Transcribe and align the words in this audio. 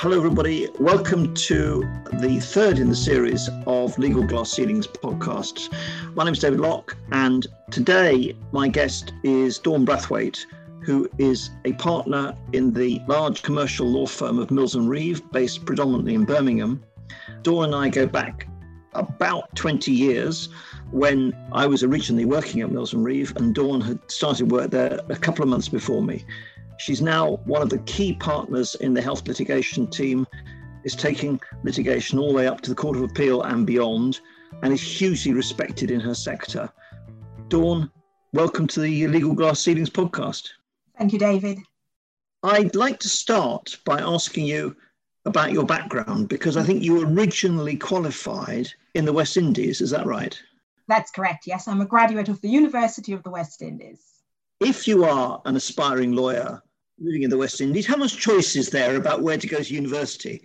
Hello, 0.00 0.16
everybody. 0.16 0.68
Welcome 0.78 1.34
to 1.34 1.80
the 2.20 2.38
third 2.38 2.78
in 2.78 2.88
the 2.88 2.94
series 2.94 3.50
of 3.66 3.98
Legal 3.98 4.22
Glass 4.22 4.52
Ceilings 4.52 4.86
podcasts. 4.86 5.74
My 6.14 6.22
name 6.22 6.34
is 6.34 6.38
David 6.38 6.60
Lock, 6.60 6.96
and 7.10 7.48
today 7.72 8.36
my 8.52 8.68
guest 8.68 9.12
is 9.24 9.58
Dawn 9.58 9.84
Brathwaite, 9.84 10.46
who 10.84 11.10
is 11.18 11.50
a 11.64 11.72
partner 11.72 12.32
in 12.52 12.72
the 12.72 13.02
large 13.08 13.42
commercial 13.42 13.88
law 13.88 14.06
firm 14.06 14.38
of 14.38 14.52
Mills 14.52 14.76
and 14.76 14.88
Reeve, 14.88 15.20
based 15.32 15.66
predominantly 15.66 16.14
in 16.14 16.24
Birmingham. 16.24 16.80
Dawn 17.42 17.64
and 17.64 17.74
I 17.74 17.88
go 17.88 18.06
back 18.06 18.46
about 18.92 19.52
20 19.56 19.90
years 19.90 20.48
when 20.92 21.36
I 21.50 21.66
was 21.66 21.82
originally 21.82 22.24
working 22.24 22.60
at 22.60 22.70
Mills 22.70 22.92
and 22.92 23.04
Reeve, 23.04 23.32
and 23.34 23.52
Dawn 23.52 23.80
had 23.80 23.98
started 24.08 24.52
work 24.52 24.70
there 24.70 25.00
a 25.08 25.16
couple 25.16 25.42
of 25.42 25.48
months 25.48 25.68
before 25.68 26.04
me. 26.04 26.24
She's 26.78 27.02
now 27.02 27.40
one 27.44 27.60
of 27.60 27.70
the 27.70 27.80
key 27.80 28.14
partners 28.14 28.76
in 28.76 28.94
the 28.94 29.02
health 29.02 29.26
litigation 29.26 29.88
team, 29.88 30.26
is 30.84 30.94
taking 30.94 31.40
litigation 31.64 32.20
all 32.20 32.28
the 32.28 32.34
way 32.34 32.46
up 32.46 32.60
to 32.62 32.70
the 32.70 32.76
Court 32.76 32.96
of 32.96 33.02
Appeal 33.02 33.42
and 33.42 33.66
beyond, 33.66 34.20
and 34.62 34.72
is 34.72 34.80
hugely 34.80 35.32
respected 35.32 35.90
in 35.90 35.98
her 35.98 36.14
sector. 36.14 36.70
Dawn, 37.48 37.90
welcome 38.32 38.68
to 38.68 38.80
the 38.80 39.08
Legal 39.08 39.34
Glass 39.34 39.60
Ceilings 39.60 39.90
podcast. 39.90 40.50
Thank 40.96 41.12
you, 41.12 41.18
David. 41.18 41.58
I'd 42.44 42.76
like 42.76 43.00
to 43.00 43.08
start 43.08 43.76
by 43.84 44.00
asking 44.00 44.46
you 44.46 44.76
about 45.24 45.52
your 45.52 45.66
background 45.66 46.28
because 46.28 46.56
I 46.56 46.62
think 46.62 46.84
you 46.84 47.04
originally 47.04 47.76
qualified 47.76 48.68
in 48.94 49.04
the 49.04 49.12
West 49.12 49.36
Indies. 49.36 49.80
Is 49.80 49.90
that 49.90 50.06
right? 50.06 50.40
That's 50.86 51.10
correct. 51.10 51.48
Yes, 51.48 51.66
I'm 51.66 51.80
a 51.80 51.86
graduate 51.86 52.28
of 52.28 52.40
the 52.40 52.48
University 52.48 53.12
of 53.12 53.24
the 53.24 53.30
West 53.30 53.62
Indies. 53.62 54.00
If 54.60 54.86
you 54.86 55.04
are 55.04 55.42
an 55.44 55.56
aspiring 55.56 56.12
lawyer, 56.12 56.62
living 57.00 57.22
in 57.22 57.30
the 57.30 57.38
West 57.38 57.60
Indies. 57.60 57.86
How 57.86 57.96
much 57.96 58.18
choice 58.18 58.56
is 58.56 58.70
there 58.70 58.96
about 58.96 59.22
where 59.22 59.38
to 59.38 59.46
go 59.46 59.62
to 59.62 59.74
university? 59.74 60.42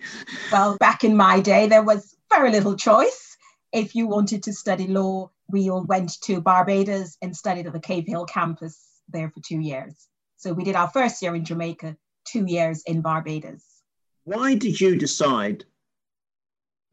Well, 0.52 0.78
back 0.78 1.04
in 1.04 1.16
my 1.16 1.40
day, 1.40 1.68
there 1.68 1.84
was 1.84 2.16
very 2.32 2.52
little 2.52 2.76
choice. 2.76 3.38
If 3.72 3.96
you 3.96 4.08
wanted 4.08 4.44
to 4.44 4.54
study 4.54 4.88
law, 4.88 5.32
we 5.50 5.70
all 5.70 5.84
went 5.84 6.22
to 6.22 6.42
Barbados 6.42 7.18
and 7.22 7.36
studied 7.36 7.68
at 7.68 7.74
the 7.74 7.80
Cave 7.80 8.06
Hill 8.08 8.26
campus 8.26 8.80
there 9.10 9.30
for 9.30 9.42
two 9.42 9.60
years. 9.60 10.08
So 10.38 10.54
we 10.54 10.64
did 10.64 10.76
our 10.76 10.90
first 10.90 11.22
year 11.22 11.36
in 11.36 11.46
Jamaica, 11.46 11.98
two 12.26 12.46
years 12.46 12.84
in 12.86 13.02
Barbados. 13.02 13.64
Why 14.26 14.56
did 14.56 14.80
you 14.80 14.98
decide 14.98 15.66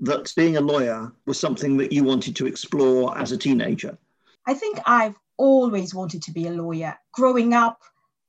that 0.00 0.33
being 0.36 0.56
a 0.56 0.61
lawyer 0.61 1.12
was 1.27 1.39
something 1.39 1.77
that 1.77 1.92
you 1.92 2.02
wanted 2.02 2.34
to 2.36 2.47
explore 2.47 3.17
as 3.17 3.33
a 3.33 3.36
teenager? 3.36 3.98
I 4.47 4.55
think 4.55 4.80
I've 4.86 5.17
always 5.36 5.95
wanted 5.95 6.22
to 6.22 6.33
be 6.33 6.47
a 6.47 6.52
lawyer. 6.52 6.97
Growing 7.12 7.55
up, 7.55 7.80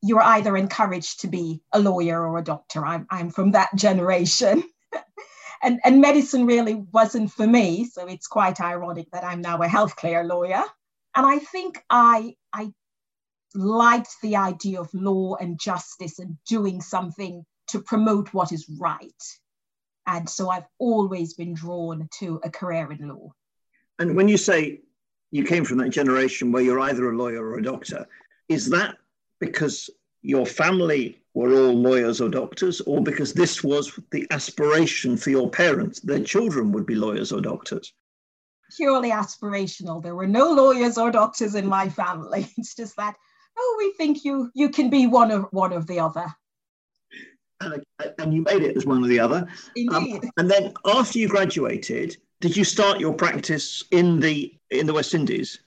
you're 0.01 0.21
either 0.21 0.57
encouraged 0.57 1.21
to 1.21 1.27
be 1.27 1.61
a 1.71 1.79
lawyer 1.79 2.27
or 2.27 2.37
a 2.37 2.43
doctor. 2.43 2.85
I'm, 2.85 3.07
I'm 3.09 3.29
from 3.29 3.51
that 3.51 3.69
generation. 3.75 4.63
and, 5.63 5.79
and 5.83 6.01
medicine 6.01 6.45
really 6.45 6.75
wasn't 6.91 7.31
for 7.31 7.45
me. 7.45 7.85
So 7.85 8.07
it's 8.07 8.27
quite 8.27 8.59
ironic 8.59 9.11
that 9.11 9.23
I'm 9.23 9.41
now 9.41 9.61
a 9.61 9.67
healthcare 9.67 10.27
lawyer. 10.27 10.63
And 11.15 11.25
I 11.25 11.39
think 11.39 11.83
I, 11.89 12.35
I 12.53 12.71
liked 13.53 14.15
the 14.21 14.37
idea 14.37 14.79
of 14.79 14.93
law 14.93 15.35
and 15.35 15.59
justice 15.59 16.19
and 16.19 16.37
doing 16.47 16.81
something 16.81 17.45
to 17.67 17.81
promote 17.81 18.33
what 18.33 18.51
is 18.51 18.69
right. 18.79 19.23
And 20.07 20.27
so 20.29 20.49
I've 20.49 20.65
always 20.79 21.35
been 21.35 21.53
drawn 21.53 22.09
to 22.19 22.39
a 22.43 22.49
career 22.49 22.91
in 22.91 23.07
law. 23.07 23.33
And 23.99 24.15
when 24.15 24.27
you 24.27 24.37
say 24.37 24.81
you 25.31 25.43
came 25.43 25.63
from 25.63 25.77
that 25.77 25.89
generation 25.89 26.51
where 26.51 26.63
you're 26.63 26.79
either 26.79 27.09
a 27.09 27.15
lawyer 27.15 27.45
or 27.45 27.59
a 27.59 27.63
doctor, 27.63 28.07
is 28.49 28.69
that 28.69 28.97
because 29.41 29.89
your 30.21 30.45
family 30.45 31.21
were 31.33 31.53
all 31.53 31.73
lawyers 31.73 32.21
or 32.21 32.29
doctors, 32.29 32.79
or 32.81 33.01
because 33.01 33.33
this 33.33 33.63
was 33.63 33.99
the 34.11 34.25
aspiration 34.31 35.17
for 35.17 35.31
your 35.31 35.49
parents, 35.49 35.99
their 35.99 36.23
children 36.23 36.71
would 36.71 36.85
be 36.85 36.95
lawyers 36.95 37.31
or 37.31 37.41
doctors? 37.41 37.93
Purely 38.77 39.11
aspirational. 39.11 40.01
There 40.01 40.15
were 40.15 40.27
no 40.27 40.53
lawyers 40.53 40.97
or 40.97 41.11
doctors 41.11 41.55
in 41.55 41.67
my 41.67 41.89
family. 41.89 42.47
It's 42.57 42.75
just 42.75 42.95
that, 42.97 43.15
oh, 43.57 43.75
we 43.77 43.91
think 43.97 44.23
you 44.23 44.49
you 44.53 44.69
can 44.69 44.89
be 44.89 45.07
one 45.07 45.31
of 45.31 45.47
one 45.51 45.73
of 45.73 45.87
the 45.87 45.99
other. 45.99 46.25
And, 47.59 47.83
and 48.17 48.33
you 48.33 48.41
made 48.41 48.63
it 48.63 48.75
as 48.75 48.85
one 48.85 49.03
or 49.03 49.07
the 49.07 49.19
other. 49.19 49.47
Indeed. 49.75 50.23
Um, 50.23 50.31
and 50.37 50.49
then 50.49 50.73
after 50.85 51.19
you 51.19 51.27
graduated, 51.27 52.17
did 52.39 52.57
you 52.57 52.63
start 52.63 52.99
your 52.99 53.13
practice 53.13 53.83
in 53.91 54.19
the 54.19 54.53
in 54.69 54.85
the 54.85 54.93
West 54.93 55.13
Indies? 55.13 55.59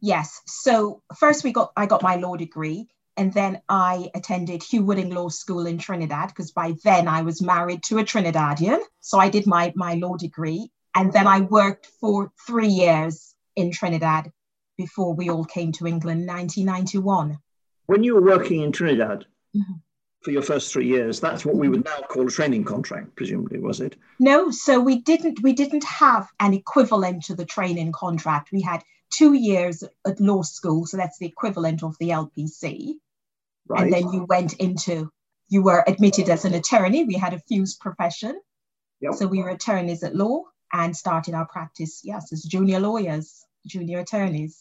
Yes. 0.00 0.40
So 0.46 1.02
first 1.16 1.44
we 1.44 1.52
got 1.52 1.72
I 1.76 1.86
got 1.86 2.02
my 2.02 2.16
law 2.16 2.36
degree 2.36 2.88
and 3.16 3.32
then 3.32 3.60
I 3.68 4.10
attended 4.14 4.62
Hugh 4.62 4.84
Wooding 4.84 5.10
Law 5.10 5.28
School 5.28 5.66
in 5.66 5.78
Trinidad 5.78 6.28
because 6.28 6.50
by 6.50 6.74
then 6.82 7.08
I 7.08 7.22
was 7.22 7.42
married 7.42 7.82
to 7.84 7.98
a 7.98 8.04
Trinidadian. 8.04 8.80
So 9.00 9.18
I 9.18 9.28
did 9.28 9.46
my, 9.46 9.72
my 9.76 9.94
law 9.94 10.16
degree. 10.16 10.70
And 10.94 11.12
then 11.12 11.26
I 11.26 11.40
worked 11.40 11.86
for 12.00 12.32
three 12.46 12.68
years 12.68 13.34
in 13.54 13.70
Trinidad 13.70 14.30
before 14.78 15.14
we 15.14 15.30
all 15.30 15.44
came 15.44 15.72
to 15.72 15.86
England 15.86 16.22
in 16.22 16.26
1991. 16.26 17.38
When 17.86 18.02
you 18.02 18.14
were 18.14 18.22
working 18.22 18.62
in 18.62 18.72
Trinidad 18.72 19.26
mm-hmm. 19.54 19.74
for 20.22 20.30
your 20.30 20.42
first 20.42 20.72
three 20.72 20.86
years, 20.86 21.20
that's 21.20 21.44
what 21.44 21.56
we 21.56 21.68
would 21.68 21.84
now 21.84 22.00
call 22.08 22.26
a 22.26 22.30
training 22.30 22.64
contract, 22.64 23.14
presumably, 23.14 23.58
was 23.58 23.80
it? 23.80 23.96
No, 24.18 24.50
so 24.50 24.80
we 24.80 25.00
didn't 25.00 25.42
we 25.42 25.52
didn't 25.52 25.84
have 25.84 26.28
an 26.40 26.54
equivalent 26.54 27.24
to 27.24 27.34
the 27.34 27.44
training 27.44 27.92
contract. 27.92 28.52
We 28.52 28.62
had 28.62 28.82
two 29.12 29.34
years 29.34 29.84
at 30.06 30.20
law 30.20 30.42
school, 30.42 30.86
so 30.86 30.96
that's 30.96 31.18
the 31.18 31.26
equivalent 31.26 31.82
of 31.82 31.96
the 31.98 32.10
LPC. 32.10 32.94
Right. 33.68 33.82
And 33.82 33.92
then 33.92 34.12
you 34.12 34.24
went 34.28 34.54
into, 34.54 35.10
you 35.48 35.62
were 35.62 35.84
admitted 35.86 36.28
as 36.28 36.44
an 36.44 36.54
attorney. 36.54 37.04
We 37.04 37.14
had 37.14 37.34
a 37.34 37.38
fused 37.40 37.80
profession. 37.80 38.40
Yep. 39.00 39.14
So 39.14 39.26
we 39.26 39.42
were 39.42 39.50
attorneys 39.50 40.02
at 40.02 40.14
law 40.14 40.44
and 40.72 40.96
started 40.96 41.34
our 41.34 41.46
practice, 41.46 42.00
yes, 42.04 42.32
as 42.32 42.42
junior 42.42 42.80
lawyers, 42.80 43.44
junior 43.66 44.00
attorneys. 44.00 44.60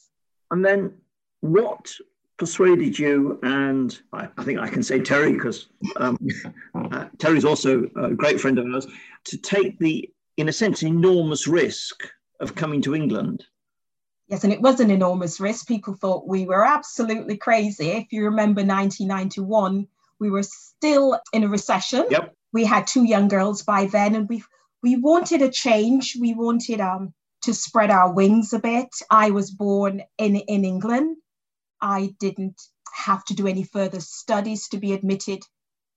And 0.51 0.63
then 0.63 0.93
what 1.39 1.91
persuaded 2.37 2.97
you, 2.97 3.39
and 3.43 3.97
I, 4.11 4.27
I 4.37 4.43
think 4.43 4.59
I 4.59 4.67
can 4.67 4.83
say 4.83 4.99
Terry, 4.99 5.33
because 5.33 5.67
um, 5.95 6.17
uh, 6.75 7.05
Terry's 7.17 7.45
also 7.45 7.89
a 7.95 8.11
great 8.13 8.41
friend 8.41 8.59
of 8.59 8.65
ours, 8.65 8.87
to 9.25 9.37
take 9.37 9.79
the, 9.79 10.09
in 10.37 10.49
a 10.49 10.53
sense, 10.53 10.83
enormous 10.83 11.47
risk 11.47 12.03
of 12.39 12.55
coming 12.55 12.81
to 12.81 12.95
England 12.95 13.45
Yes, 14.31 14.45
and 14.45 14.53
it 14.53 14.61
was 14.61 14.79
an 14.79 14.89
enormous 14.89 15.41
risk. 15.41 15.67
People 15.67 15.93
thought 15.93 16.25
we 16.25 16.45
were 16.45 16.65
absolutely 16.65 17.35
crazy. 17.35 17.89
If 17.89 18.13
you 18.13 18.23
remember 18.23 18.61
1991, 18.61 19.87
we 20.19 20.29
were 20.29 20.43
still 20.43 21.19
in 21.33 21.43
a 21.43 21.49
recession. 21.49 22.05
Yep. 22.09 22.33
We 22.53 22.63
had 22.63 22.87
two 22.87 23.03
young 23.03 23.27
girls 23.27 23.63
by 23.63 23.87
then, 23.87 24.15
and 24.15 24.29
we 24.29 24.41
we 24.81 24.95
wanted 24.95 25.41
a 25.41 25.51
change. 25.51 26.15
We 26.17 26.33
wanted 26.33 26.79
um, 26.79 27.13
to 27.41 27.53
spread 27.53 27.91
our 27.91 28.13
wings 28.13 28.53
a 28.53 28.59
bit. 28.59 28.87
I 29.09 29.31
was 29.31 29.51
born 29.51 30.01
in, 30.17 30.37
in 30.37 30.63
England. 30.63 31.17
I 31.81 32.15
didn't 32.17 32.61
have 32.93 33.25
to 33.25 33.33
do 33.33 33.47
any 33.47 33.63
further 33.63 33.99
studies 33.99 34.69
to 34.69 34.77
be 34.77 34.93
admitted 34.93 35.43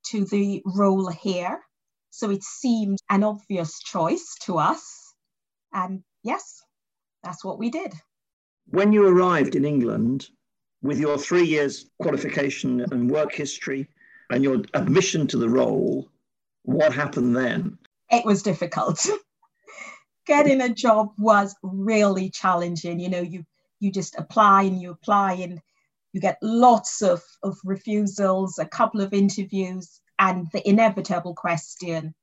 to 0.07 0.25
the 0.25 0.61
roll 0.65 1.09
here. 1.09 1.61
So 2.09 2.31
it 2.31 2.43
seemed 2.43 2.99
an 3.09 3.23
obvious 3.23 3.79
choice 3.79 4.35
to 4.41 4.57
us. 4.57 5.13
And 5.71 6.03
yes, 6.21 6.61
that's 7.23 7.45
what 7.45 7.59
we 7.59 7.69
did. 7.69 7.93
When 8.69 8.91
you 8.91 9.07
arrived 9.07 9.55
in 9.55 9.65
England 9.65 10.29
with 10.81 10.99
your 10.99 11.17
three 11.17 11.45
years 11.45 11.89
qualification 12.01 12.81
and 12.81 13.09
work 13.09 13.33
history 13.33 13.87
and 14.29 14.43
your 14.43 14.63
admission 14.73 15.27
to 15.27 15.37
the 15.37 15.49
roll, 15.49 16.09
what 16.63 16.93
happened 16.93 17.35
then? 17.35 17.77
It 18.11 18.25
was 18.25 18.43
difficult. 18.43 19.05
Getting 20.25 20.61
a 20.61 20.73
job 20.73 21.11
was 21.17 21.55
really 21.61 22.29
challenging. 22.31 22.99
You 22.99 23.09
know, 23.09 23.21
you 23.21 23.45
you 23.79 23.91
just 23.91 24.15
apply 24.17 24.63
and 24.63 24.81
you 24.81 24.91
apply 24.91 25.33
and 25.33 25.61
you 26.13 26.21
get 26.21 26.37
lots 26.41 27.01
of, 27.01 27.21
of 27.43 27.57
refusals, 27.63 28.57
a 28.57 28.65
couple 28.65 29.01
of 29.01 29.13
interviews, 29.13 29.99
and 30.17 30.47
the 30.53 30.67
inevitable 30.67 31.35
question 31.35 32.15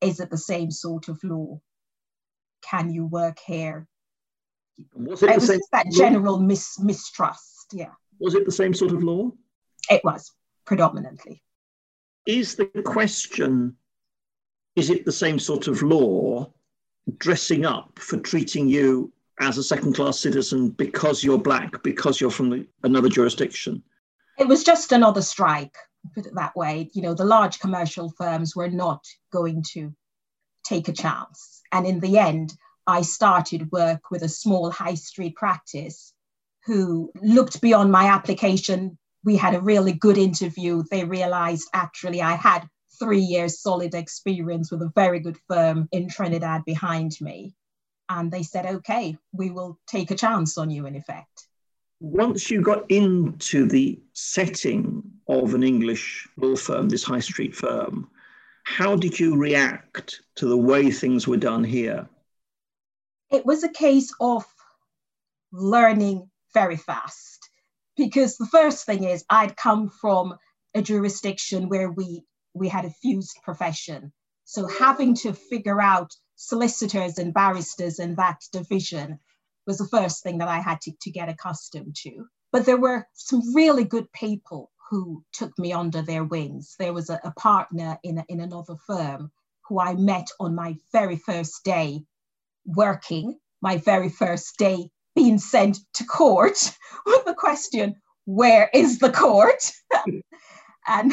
is 0.00 0.20
it 0.20 0.30
the 0.30 0.38
same 0.38 0.70
sort 0.70 1.08
of 1.08 1.22
law? 1.22 1.60
Can 2.62 2.92
you 2.92 3.06
work 3.06 3.38
here? 3.38 3.86
Was 4.94 5.22
it, 5.22 5.30
it 5.30 5.36
was 5.36 5.46
just 5.48 5.70
that 5.72 5.90
general 5.90 6.38
mis- 6.38 6.78
mistrust. 6.80 7.66
Yeah. 7.72 7.90
Was 8.18 8.34
it 8.34 8.44
the 8.44 8.52
same 8.52 8.74
sort 8.74 8.92
of 8.92 9.02
law? 9.02 9.30
It 9.90 10.02
was 10.04 10.32
predominantly. 10.64 11.42
Is 12.26 12.56
the 12.56 12.66
question, 12.84 13.76
is 14.74 14.90
it 14.90 15.04
the 15.04 15.12
same 15.12 15.38
sort 15.38 15.68
of 15.68 15.82
law 15.82 16.52
dressing 17.18 17.64
up 17.64 17.98
for 17.98 18.18
treating 18.18 18.68
you 18.68 19.12
as 19.40 19.58
a 19.58 19.62
second 19.62 19.94
class 19.94 20.18
citizen 20.18 20.70
because 20.70 21.22
you're 21.22 21.38
black, 21.38 21.82
because 21.82 22.20
you're 22.20 22.30
from 22.30 22.50
the, 22.50 22.66
another 22.82 23.08
jurisdiction? 23.08 23.82
It 24.38 24.48
was 24.48 24.64
just 24.64 24.92
another 24.92 25.22
strike, 25.22 25.76
put 26.14 26.26
it 26.26 26.34
that 26.34 26.56
way. 26.56 26.90
You 26.92 27.02
know, 27.02 27.14
the 27.14 27.24
large 27.24 27.60
commercial 27.60 28.12
firms 28.18 28.56
were 28.56 28.68
not 28.68 29.04
going 29.32 29.62
to 29.72 29.94
take 30.64 30.88
a 30.88 30.92
chance. 30.92 31.62
And 31.72 31.86
in 31.86 32.00
the 32.00 32.18
end, 32.18 32.54
I 32.86 33.02
started 33.02 33.72
work 33.72 34.10
with 34.10 34.22
a 34.22 34.28
small 34.28 34.70
high 34.70 34.94
street 34.94 35.36
practice 35.36 36.12
who 36.66 37.10
looked 37.22 37.60
beyond 37.60 37.90
my 37.90 38.06
application. 38.06 38.98
We 39.24 39.36
had 39.36 39.54
a 39.54 39.60
really 39.60 39.92
good 39.92 40.18
interview. 40.18 40.82
They 40.90 41.04
realized 41.04 41.68
actually 41.72 42.22
I 42.22 42.34
had 42.34 42.68
three 42.98 43.20
years 43.20 43.60
solid 43.60 43.94
experience 43.94 44.70
with 44.70 44.82
a 44.82 44.92
very 44.94 45.20
good 45.20 45.38
firm 45.48 45.88
in 45.92 46.08
Trinidad 46.08 46.64
behind 46.64 47.12
me. 47.20 47.54
And 48.08 48.30
they 48.30 48.42
said, 48.42 48.66
okay, 48.66 49.16
we 49.32 49.50
will 49.50 49.78
take 49.88 50.10
a 50.10 50.16
chance 50.16 50.56
on 50.58 50.70
you, 50.70 50.86
in 50.86 50.94
effect. 50.94 51.48
Once 51.98 52.50
you 52.50 52.62
got 52.62 52.88
into 52.90 53.66
the 53.66 53.98
setting 54.12 55.02
of 55.28 55.54
an 55.54 55.64
English 55.64 56.28
law 56.36 56.54
firm, 56.54 56.88
this 56.88 57.02
high 57.02 57.20
street 57.20 57.54
firm, 57.54 58.08
how 58.64 58.94
did 58.94 59.18
you 59.18 59.36
react 59.36 60.20
to 60.36 60.46
the 60.46 60.56
way 60.56 60.90
things 60.90 61.26
were 61.26 61.36
done 61.36 61.64
here? 61.64 62.08
It 63.30 63.44
was 63.44 63.64
a 63.64 63.68
case 63.68 64.12
of 64.20 64.44
learning 65.52 66.30
very 66.54 66.76
fast 66.76 67.48
because 67.96 68.36
the 68.36 68.46
first 68.46 68.86
thing 68.86 69.04
is 69.04 69.24
I'd 69.28 69.56
come 69.56 69.90
from 69.90 70.36
a 70.74 70.82
jurisdiction 70.82 71.68
where 71.68 71.90
we 71.90 72.24
we 72.54 72.68
had 72.68 72.84
a 72.84 72.90
fused 72.90 73.38
profession. 73.42 74.12
So 74.44 74.66
having 74.66 75.14
to 75.16 75.32
figure 75.32 75.80
out 75.80 76.12
solicitors 76.36 77.18
and 77.18 77.34
barristers 77.34 77.98
in 77.98 78.14
that 78.14 78.40
division 78.52 79.18
was 79.66 79.78
the 79.78 79.88
first 79.88 80.22
thing 80.22 80.38
that 80.38 80.48
I 80.48 80.60
had 80.60 80.80
to, 80.82 80.92
to 81.02 81.10
get 81.10 81.28
accustomed 81.28 81.96
to. 82.02 82.26
But 82.52 82.64
there 82.64 82.78
were 82.78 83.06
some 83.12 83.54
really 83.54 83.84
good 83.84 84.10
people 84.12 84.70
who 84.90 85.24
took 85.32 85.58
me 85.58 85.72
under 85.72 86.00
their 86.00 86.24
wings. 86.24 86.76
There 86.78 86.92
was 86.92 87.10
a, 87.10 87.20
a 87.24 87.32
partner 87.32 87.98
in, 88.02 88.18
a, 88.18 88.24
in 88.28 88.40
another 88.40 88.76
firm 88.86 89.32
who 89.68 89.80
I 89.80 89.94
met 89.94 90.28
on 90.38 90.54
my 90.54 90.76
very 90.92 91.16
first 91.16 91.64
day 91.64 92.04
working, 92.66 93.38
my 93.62 93.78
very 93.78 94.08
first 94.08 94.56
day 94.58 94.90
being 95.14 95.38
sent 95.38 95.78
to 95.94 96.04
court 96.04 96.76
with 97.06 97.24
the 97.24 97.34
question, 97.34 97.94
where 98.26 98.68
is 98.74 98.98
the 98.98 99.10
court? 99.10 99.72
and 100.88 101.12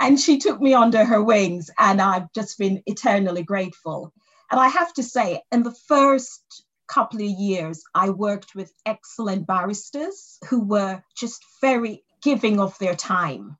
and 0.00 0.18
she 0.18 0.38
took 0.38 0.60
me 0.60 0.74
under 0.74 1.04
her 1.04 1.22
wings 1.22 1.70
and 1.78 2.00
I've 2.00 2.32
just 2.34 2.58
been 2.58 2.82
eternally 2.86 3.42
grateful. 3.42 4.12
And 4.50 4.58
I 4.58 4.68
have 4.68 4.92
to 4.94 5.02
say, 5.02 5.42
in 5.52 5.62
the 5.62 5.74
first 5.86 6.64
couple 6.88 7.20
of 7.20 7.26
years, 7.26 7.82
I 7.94 8.10
worked 8.10 8.54
with 8.54 8.72
excellent 8.84 9.46
barristers 9.46 10.38
who 10.48 10.64
were 10.64 11.02
just 11.16 11.42
very 11.60 12.04
giving 12.22 12.60
of 12.60 12.76
their 12.78 12.94
time. 12.94 13.56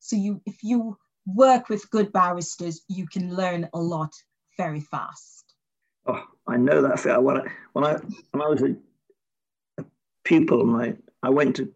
So 0.00 0.16
you 0.16 0.40
if 0.46 0.62
you 0.62 0.96
work 1.26 1.68
with 1.68 1.90
good 1.90 2.12
barristers, 2.12 2.80
you 2.88 3.06
can 3.06 3.34
learn 3.34 3.68
a 3.74 3.78
lot 3.78 4.12
very 4.56 4.80
fast. 4.80 5.37
Oh, 6.08 6.24
I 6.46 6.56
know 6.56 6.82
that. 6.82 7.22
When 7.22 7.36
I 7.36 7.42
when 7.74 7.84
I 7.84 7.94
when 8.32 8.42
I 8.42 8.48
was 8.48 8.62
a, 8.62 8.74
a 9.80 9.84
pupil, 10.24 10.74
I, 10.76 10.94
I 11.22 11.28
went 11.28 11.56
to 11.56 11.72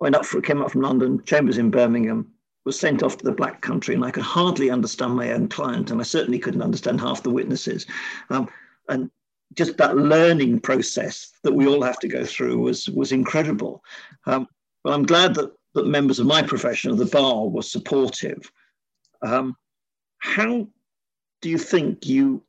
went 0.00 0.14
up 0.14 0.24
for 0.24 0.40
came 0.40 0.62
up 0.62 0.70
from 0.70 0.82
London, 0.82 1.22
Chambers 1.24 1.58
in 1.58 1.70
Birmingham, 1.70 2.30
was 2.64 2.78
sent 2.78 3.02
off 3.02 3.18
to 3.18 3.24
the 3.24 3.32
Black 3.32 3.60
Country, 3.60 3.94
and 3.94 4.04
I 4.04 4.12
could 4.12 4.22
hardly 4.22 4.70
understand 4.70 5.16
my 5.16 5.32
own 5.32 5.48
client, 5.48 5.90
and 5.90 6.00
I 6.00 6.04
certainly 6.04 6.38
couldn't 6.38 6.62
understand 6.62 7.00
half 7.00 7.22
the 7.22 7.30
witnesses. 7.30 7.86
Um, 8.30 8.48
and 8.88 9.10
just 9.54 9.76
that 9.78 9.96
learning 9.96 10.60
process 10.60 11.32
that 11.42 11.54
we 11.54 11.66
all 11.66 11.82
have 11.82 11.98
to 12.00 12.08
go 12.08 12.24
through 12.24 12.58
was 12.58 12.88
was 12.90 13.10
incredible. 13.10 13.82
Um, 14.26 14.46
but 14.84 14.92
I'm 14.92 15.04
glad 15.04 15.34
that 15.34 15.52
that 15.74 15.86
members 15.86 16.20
of 16.20 16.26
my 16.26 16.42
profession, 16.42 16.92
of 16.92 16.98
the 16.98 17.06
bar, 17.06 17.48
were 17.48 17.62
supportive. 17.62 18.50
Um, 19.22 19.56
how 20.18 20.68
do 21.40 21.50
you 21.50 21.58
think 21.58 22.06
you 22.06 22.42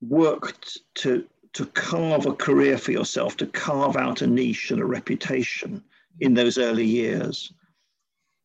worked 0.00 0.78
to 0.96 1.26
to 1.54 1.66
carve 1.66 2.26
a 2.26 2.34
career 2.34 2.78
for 2.78 2.92
yourself, 2.92 3.36
to 3.38 3.46
carve 3.46 3.96
out 3.96 4.22
a 4.22 4.26
niche 4.26 4.70
and 4.70 4.80
a 4.80 4.84
reputation 4.84 5.82
in 6.20 6.34
those 6.34 6.58
early 6.58 6.84
years? 6.84 7.52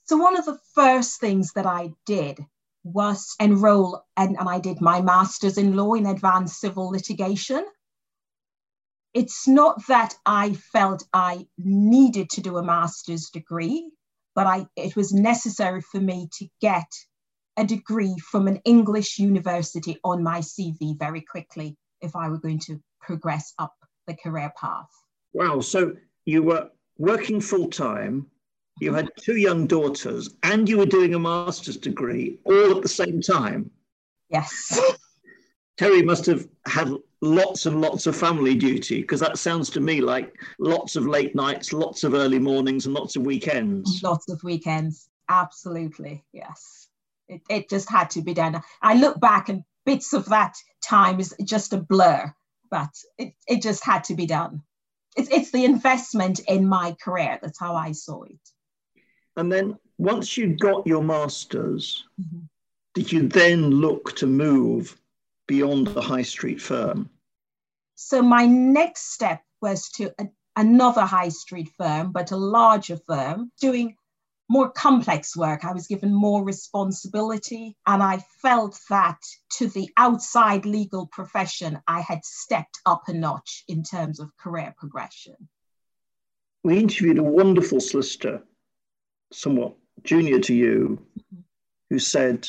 So, 0.05 0.17
one 0.17 0.38
of 0.38 0.45
the 0.45 0.59
first 0.73 1.19
things 1.19 1.53
that 1.53 1.65
I 1.65 1.94
did 2.05 2.39
was 2.83 3.35
enroll, 3.39 4.03
and, 4.17 4.38
and 4.38 4.50
I 4.50 4.59
did 4.59 4.81
my 4.81 5.01
master's 5.01 5.57
in 5.57 5.75
law 5.75 5.94
in 5.94 6.05
advanced 6.05 6.59
civil 6.59 6.89
litigation. 6.89 7.65
It's 9.13 9.47
not 9.47 9.85
that 9.88 10.15
I 10.25 10.53
felt 10.53 11.05
I 11.13 11.47
needed 11.57 12.31
to 12.31 12.41
do 12.41 12.57
a 12.57 12.63
master's 12.63 13.29
degree, 13.29 13.91
but 14.35 14.47
I, 14.47 14.65
it 14.75 14.95
was 14.95 15.13
necessary 15.13 15.81
for 15.81 16.01
me 16.01 16.29
to 16.39 16.47
get 16.59 16.88
a 17.57 17.65
degree 17.65 18.15
from 18.31 18.47
an 18.47 18.59
English 18.65 19.19
university 19.19 19.97
on 20.03 20.23
my 20.23 20.39
CV 20.39 20.97
very 20.97 21.21
quickly 21.21 21.77
if 22.01 22.15
I 22.15 22.29
were 22.29 22.39
going 22.39 22.59
to 22.59 22.81
progress 23.01 23.53
up 23.59 23.73
the 24.07 24.15
career 24.15 24.51
path. 24.59 24.89
Wow. 25.33 25.61
So 25.61 25.94
you 26.25 26.44
were 26.44 26.69
working 26.97 27.41
full 27.41 27.69
time, 27.69 28.27
you 28.79 28.94
had 28.94 29.09
two 29.19 29.38
young 29.38 29.67
daughters, 29.67 30.29
and 30.44 30.67
you 30.67 30.77
were 30.77 30.85
doing 30.85 31.13
a 31.13 31.19
master's 31.19 31.77
degree 31.77 32.39
all 32.45 32.77
at 32.77 32.81
the 32.81 32.89
same 32.89 33.21
time. 33.21 33.69
Yes. 34.29 34.79
Terry 35.77 36.03
must 36.03 36.25
have 36.27 36.47
had 36.67 36.91
lots 37.21 37.65
and 37.65 37.81
lots 37.81 38.05
of 38.05 38.15
family 38.15 38.53
duty 38.53 39.01
because 39.01 39.19
that 39.19 39.38
sounds 39.38 39.69
to 39.71 39.79
me 39.79 40.01
like 40.01 40.35
lots 40.59 40.95
of 40.95 41.07
late 41.07 41.33
nights, 41.35 41.73
lots 41.73 42.03
of 42.03 42.13
early 42.13 42.39
mornings, 42.39 42.85
and 42.85 42.94
lots 42.94 43.15
of 43.15 43.23
weekends. 43.23 44.01
Lots 44.03 44.29
of 44.29 44.44
weekends. 44.44 45.09
Absolutely. 45.29 46.23
Yes. 46.31 46.89
It, 47.33 47.41
it 47.50 47.69
just 47.69 47.89
had 47.89 48.09
to 48.12 48.21
be 48.21 48.33
done. 48.33 48.62
I 48.81 48.94
look 48.95 49.19
back 49.19 49.50
and 49.50 49.63
bits 49.85 50.13
of 50.13 50.25
that 50.25 50.56
time 50.83 51.19
is 51.19 51.35
just 51.44 51.74
a 51.74 51.77
blur, 51.77 52.33
but 52.69 52.89
it, 53.18 53.33
it 53.47 53.62
just 53.62 53.83
had 53.83 54.03
to 54.06 54.15
be 54.15 54.25
done. 54.25 54.62
It's, 55.15 55.30
it's 55.30 55.51
the 55.51 55.65
investment 55.65 56.39
in 56.47 56.68
my 56.68 56.95
career. 57.03 57.39
That's 57.41 57.59
how 57.59 57.75
I 57.75 57.91
saw 57.91 58.24
it. 58.24 58.39
And 59.35 59.51
then 59.51 59.77
once 59.97 60.38
you 60.38 60.56
got 60.56 60.85
your 60.85 61.03
master's, 61.03 62.06
mm-hmm. 62.21 62.45
did 62.94 63.12
you 63.12 63.27
then 63.27 63.69
look 63.69 64.15
to 64.18 64.27
move 64.27 65.00
beyond 65.47 65.88
the 65.88 66.01
high 66.01 66.24
street 66.24 66.62
firm? 66.62 67.09
So 67.95 68.21
my 68.21 68.45
next 68.45 69.13
step 69.13 69.41
was 69.62 69.89
to 69.91 70.13
a, 70.19 70.27
another 70.56 71.01
high 71.01 71.29
street 71.29 71.71
firm, 71.77 72.12
but 72.12 72.31
a 72.31 72.38
larger 72.38 72.97
firm, 73.07 73.51
doing 73.59 73.95
more 74.53 74.69
complex 74.69 75.35
work. 75.35 75.65
I 75.65 75.73
was 75.73 75.88
given 75.88 76.13
more 76.13 76.44
responsibility, 76.44 77.75
and 77.88 78.03
I 78.03 78.23
felt 78.44 78.79
that 78.91 79.17
to 79.57 79.67
the 79.67 79.89
outside 79.97 80.67
legal 80.67 81.07
profession, 81.07 81.79
I 81.88 82.01
had 82.01 82.23
stepped 82.23 82.77
up 82.85 83.01
a 83.07 83.13
notch 83.13 83.63
in 83.67 83.81
terms 83.81 84.19
of 84.19 84.38
career 84.38 84.75
progression. 84.77 85.35
We 86.63 86.77
interviewed 86.77 87.17
a 87.17 87.24
wonderful 87.24 87.81
solicitor, 87.81 88.43
somewhat 89.31 89.74
junior 90.03 90.39
to 90.41 90.53
you, 90.53 91.03
who 91.89 91.98
said 91.98 92.48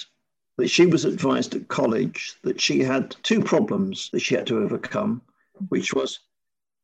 that 0.59 0.69
she 0.69 0.85
was 0.85 1.07
advised 1.07 1.55
at 1.55 1.69
college 1.69 2.37
that 2.45 2.61
she 2.61 2.81
had 2.81 3.17
two 3.23 3.41
problems 3.41 4.11
that 4.13 4.21
she 4.21 4.35
had 4.35 4.47
to 4.49 4.59
overcome, 4.59 5.23
which 5.71 5.95
was 5.95 6.21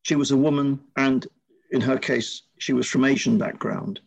she 0.03 0.17
was 0.17 0.31
a 0.31 0.37
woman 0.37 0.81
and 0.97 1.27
in 1.71 1.81
her 1.81 1.99
case, 1.99 2.43
she 2.59 2.73
was 2.73 2.89
from 2.89 3.05
Asian 3.05 3.39
background. 3.39 4.01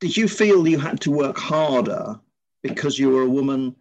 Did 0.00 0.16
you 0.16 0.28
feel 0.28 0.66
you 0.66 0.78
had 0.78 0.98
to 1.02 1.10
work 1.10 1.36
harder 1.36 2.18
because 2.62 2.98
you 2.98 3.10
were 3.10 3.22
a 3.22 3.28
woman 3.28 3.76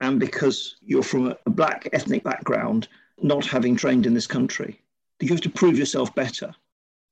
and 0.00 0.20
because 0.20 0.76
you're 0.80 1.02
from 1.02 1.34
a 1.46 1.50
black 1.50 1.88
ethnic 1.92 2.22
background, 2.22 2.86
not 3.20 3.44
having 3.44 3.74
trained 3.74 4.06
in 4.06 4.14
this 4.14 4.28
country? 4.28 4.80
Did 5.18 5.28
you 5.28 5.34
have 5.34 5.42
to 5.42 5.50
prove 5.50 5.76
yourself 5.76 6.14
better? 6.14 6.54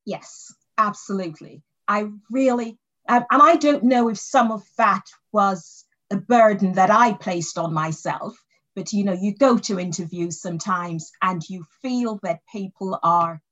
Yes, 0.05 0.55
absolutely. 0.79 1.63
I 1.89 2.07
really, 2.31 2.79
and 3.09 3.25
I 3.33 3.57
don't 3.57 3.83
know 3.83 4.09
if 4.09 4.19
some 4.19 4.53
of 4.53 4.63
that 4.79 5.07
was 5.33 5.85
a 6.13 6.17
burden 6.17 6.75
that 6.75 6.91
I 6.91 7.15
placed 7.15 7.59
on 7.59 7.75
myself, 7.75 8.37
but 8.77 8.93
you 8.93 9.03
know, 9.03 9.13
you 9.13 9.35
go 9.35 9.59
to 9.59 9.81
interviews 9.81 10.41
sometimes 10.41 11.11
and 11.21 11.43
you 11.49 11.65
feel 11.81 12.21
that 12.23 12.47
people 12.51 12.97
are 13.03 13.43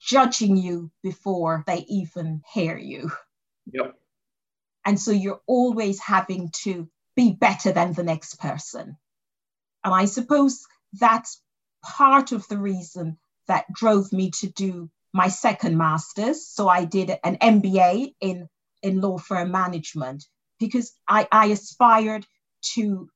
judging 0.00 0.56
you 0.56 0.92
before 1.02 1.64
they 1.66 1.84
even 1.88 2.42
hear 2.52 2.78
you. 2.78 3.10
Yep. 3.72 3.94
And 4.84 4.98
so 4.98 5.10
you're 5.10 5.40
always 5.46 6.00
having 6.00 6.50
to 6.62 6.88
be 7.14 7.32
better 7.32 7.72
than 7.72 7.92
the 7.92 8.02
next 8.02 8.40
person. 8.40 8.96
And 9.84 9.94
I 9.94 10.06
suppose 10.06 10.64
that's 10.92 11.42
part 11.82 12.32
of 12.32 12.46
the 12.48 12.58
reason 12.58 13.18
that 13.46 13.72
drove 13.72 14.12
me 14.12 14.30
to 14.30 14.48
do 14.48 14.90
my 15.12 15.28
second 15.28 15.76
master's. 15.76 16.46
So 16.46 16.68
I 16.68 16.84
did 16.84 17.10
an 17.24 17.36
MBA 17.36 18.14
in, 18.20 18.48
in 18.82 19.00
law 19.00 19.18
firm 19.18 19.50
management 19.50 20.24
because 20.60 20.92
I, 21.06 21.26
I 21.30 21.46
aspired 21.46 22.26
to, 22.74 23.08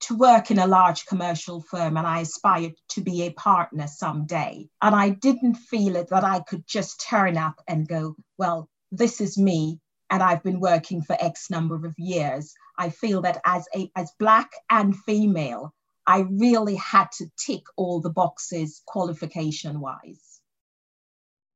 to 0.00 0.16
work 0.16 0.50
in 0.50 0.58
a 0.58 0.66
large 0.66 1.06
commercial 1.06 1.60
firm 1.60 1.96
and 1.96 2.06
I 2.06 2.20
aspired 2.20 2.74
to 2.90 3.00
be 3.00 3.22
a 3.22 3.32
partner 3.32 3.86
someday. 3.86 4.68
And 4.80 4.94
I 4.94 5.10
didn't 5.10 5.54
feel 5.54 5.96
it 5.96 6.08
that 6.10 6.24
I 6.24 6.40
could 6.40 6.66
just 6.66 7.00
turn 7.00 7.36
up 7.36 7.62
and 7.68 7.88
go, 7.88 8.16
well, 8.38 8.68
this 8.96 9.20
is 9.20 9.38
me 9.38 9.80
and 10.10 10.22
I've 10.22 10.42
been 10.42 10.60
working 10.60 11.02
for 11.02 11.16
X 11.20 11.50
number 11.50 11.74
of 11.74 11.94
years. 11.98 12.54
I 12.78 12.90
feel 12.90 13.22
that 13.22 13.40
as 13.44 13.66
a 13.74 13.90
as 13.96 14.12
black 14.18 14.50
and 14.70 14.96
female, 14.96 15.74
I 16.06 16.26
really 16.30 16.76
had 16.76 17.10
to 17.18 17.26
tick 17.36 17.62
all 17.76 18.00
the 18.00 18.10
boxes 18.10 18.82
qualification 18.86 19.80
wise. 19.80 20.40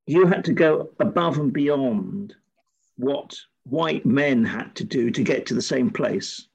You 0.07 0.27
had 0.27 0.45
to 0.47 0.53
go 0.53 0.91
above 1.01 1.39
and 1.39 1.53
beyond 1.53 2.35
what 2.97 3.37
white 3.65 4.07
men 4.07 4.45
had 4.45 4.75
to 4.77 4.85
do 4.85 5.11
to 5.11 5.23
get 5.23 5.47
to 5.47 5.55
the 5.55 5.63
same 5.63 5.91
place. 5.91 6.49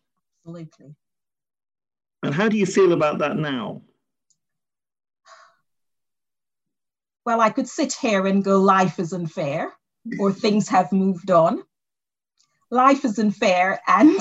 Absolutely. 0.45 0.95
And 2.23 2.33
how 2.33 2.49
do 2.49 2.57
you 2.57 2.65
feel 2.65 2.93
about 2.93 3.19
that 3.19 3.37
now? 3.37 3.81
Well, 7.25 7.39
I 7.39 7.51
could 7.51 7.67
sit 7.67 7.93
here 7.93 8.25
and 8.27 8.43
go, 8.43 8.59
life 8.59 8.99
isn't 8.99 9.27
fair, 9.27 9.73
or 10.19 10.31
things 10.31 10.69
have 10.69 10.91
moved 10.91 11.31
on. 11.31 11.63
Life 12.69 13.05
isn't 13.05 13.31
fair, 13.31 13.81
and 13.87 14.19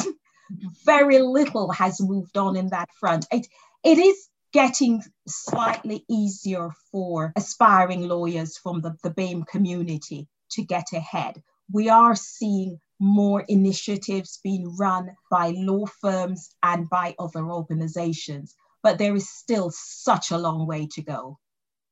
very 0.85 1.19
little 1.19 1.71
has 1.73 2.01
moved 2.01 2.37
on 2.37 2.57
in 2.57 2.69
that 2.69 2.91
front. 3.01 3.27
It, 3.33 3.47
it 3.83 3.99
is 3.99 4.29
getting 4.53 5.03
slightly 5.27 6.05
easier 6.11 6.71
for 6.91 7.33
aspiring 7.37 8.07
lawyers 8.07 8.59
from 8.59 8.83
the, 8.83 8.95
the 9.03 9.11
BAME 9.11 9.47
community 9.47 10.29
to 10.51 10.63
get 10.63 10.93
ahead. 10.93 11.43
We 11.73 11.89
are 11.89 12.15
seeing 12.15 12.79
more 13.01 13.45
initiatives 13.49 14.39
being 14.45 14.77
run 14.77 15.11
by 15.31 15.55
law 15.57 15.87
firms 16.01 16.51
and 16.63 16.89
by 16.89 17.15
other 17.19 17.51
organizations, 17.51 18.55
but 18.83 18.99
there 18.99 19.17
is 19.17 19.29
still 19.31 19.73
such 19.75 20.31
a 20.31 20.39
long 20.39 20.67
way 20.67 20.87
to 20.93 21.03
go. 21.03 21.39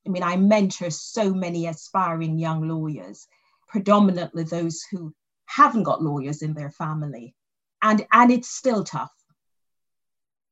I 0.07 0.11
mean, 0.11 0.23
I 0.23 0.37
mentor 0.37 0.91
so 0.91 1.33
many 1.33 1.67
aspiring 1.67 2.39
young 2.39 2.69
lawyers, 2.69 3.27
predominantly 3.71 4.43
those 4.43 4.83
who 4.91 5.15
haven't 5.47 5.85
got 5.85 6.03
lawyers 6.03 6.43
in 6.43 6.55
their 6.55 6.71
family. 6.71 7.35
And, 7.83 8.05
and 8.13 8.31
it's 8.31 8.51
still 8.51 8.85
tough. 8.85 9.13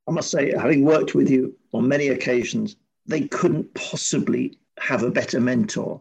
I 0.08 0.12
must 0.12 0.30
say, 0.30 0.52
having 0.52 0.84
worked 0.84 1.14
with 1.14 1.28
you 1.28 1.54
on 1.74 1.86
many 1.86 2.08
occasions, 2.08 2.76
they 3.06 3.22
couldn't 3.22 3.74
possibly 3.74 4.58
have 4.78 5.02
a 5.02 5.10
better 5.10 5.40
mentor 5.40 6.00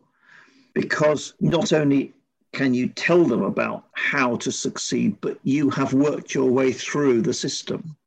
because 0.74 1.34
not 1.42 1.74
only 1.74 2.14
can 2.54 2.74
you 2.74 2.88
tell 2.90 3.26
them 3.26 3.44
about 3.44 3.86
how 3.94 4.38
to 4.38 4.52
succeed, 4.52 5.18
but 5.20 5.38
you 5.44 5.70
have 5.72 5.94
worked 5.94 6.34
your 6.34 6.50
way 6.50 6.72
through 6.72 7.22
the 7.22 7.34
system. 7.34 7.98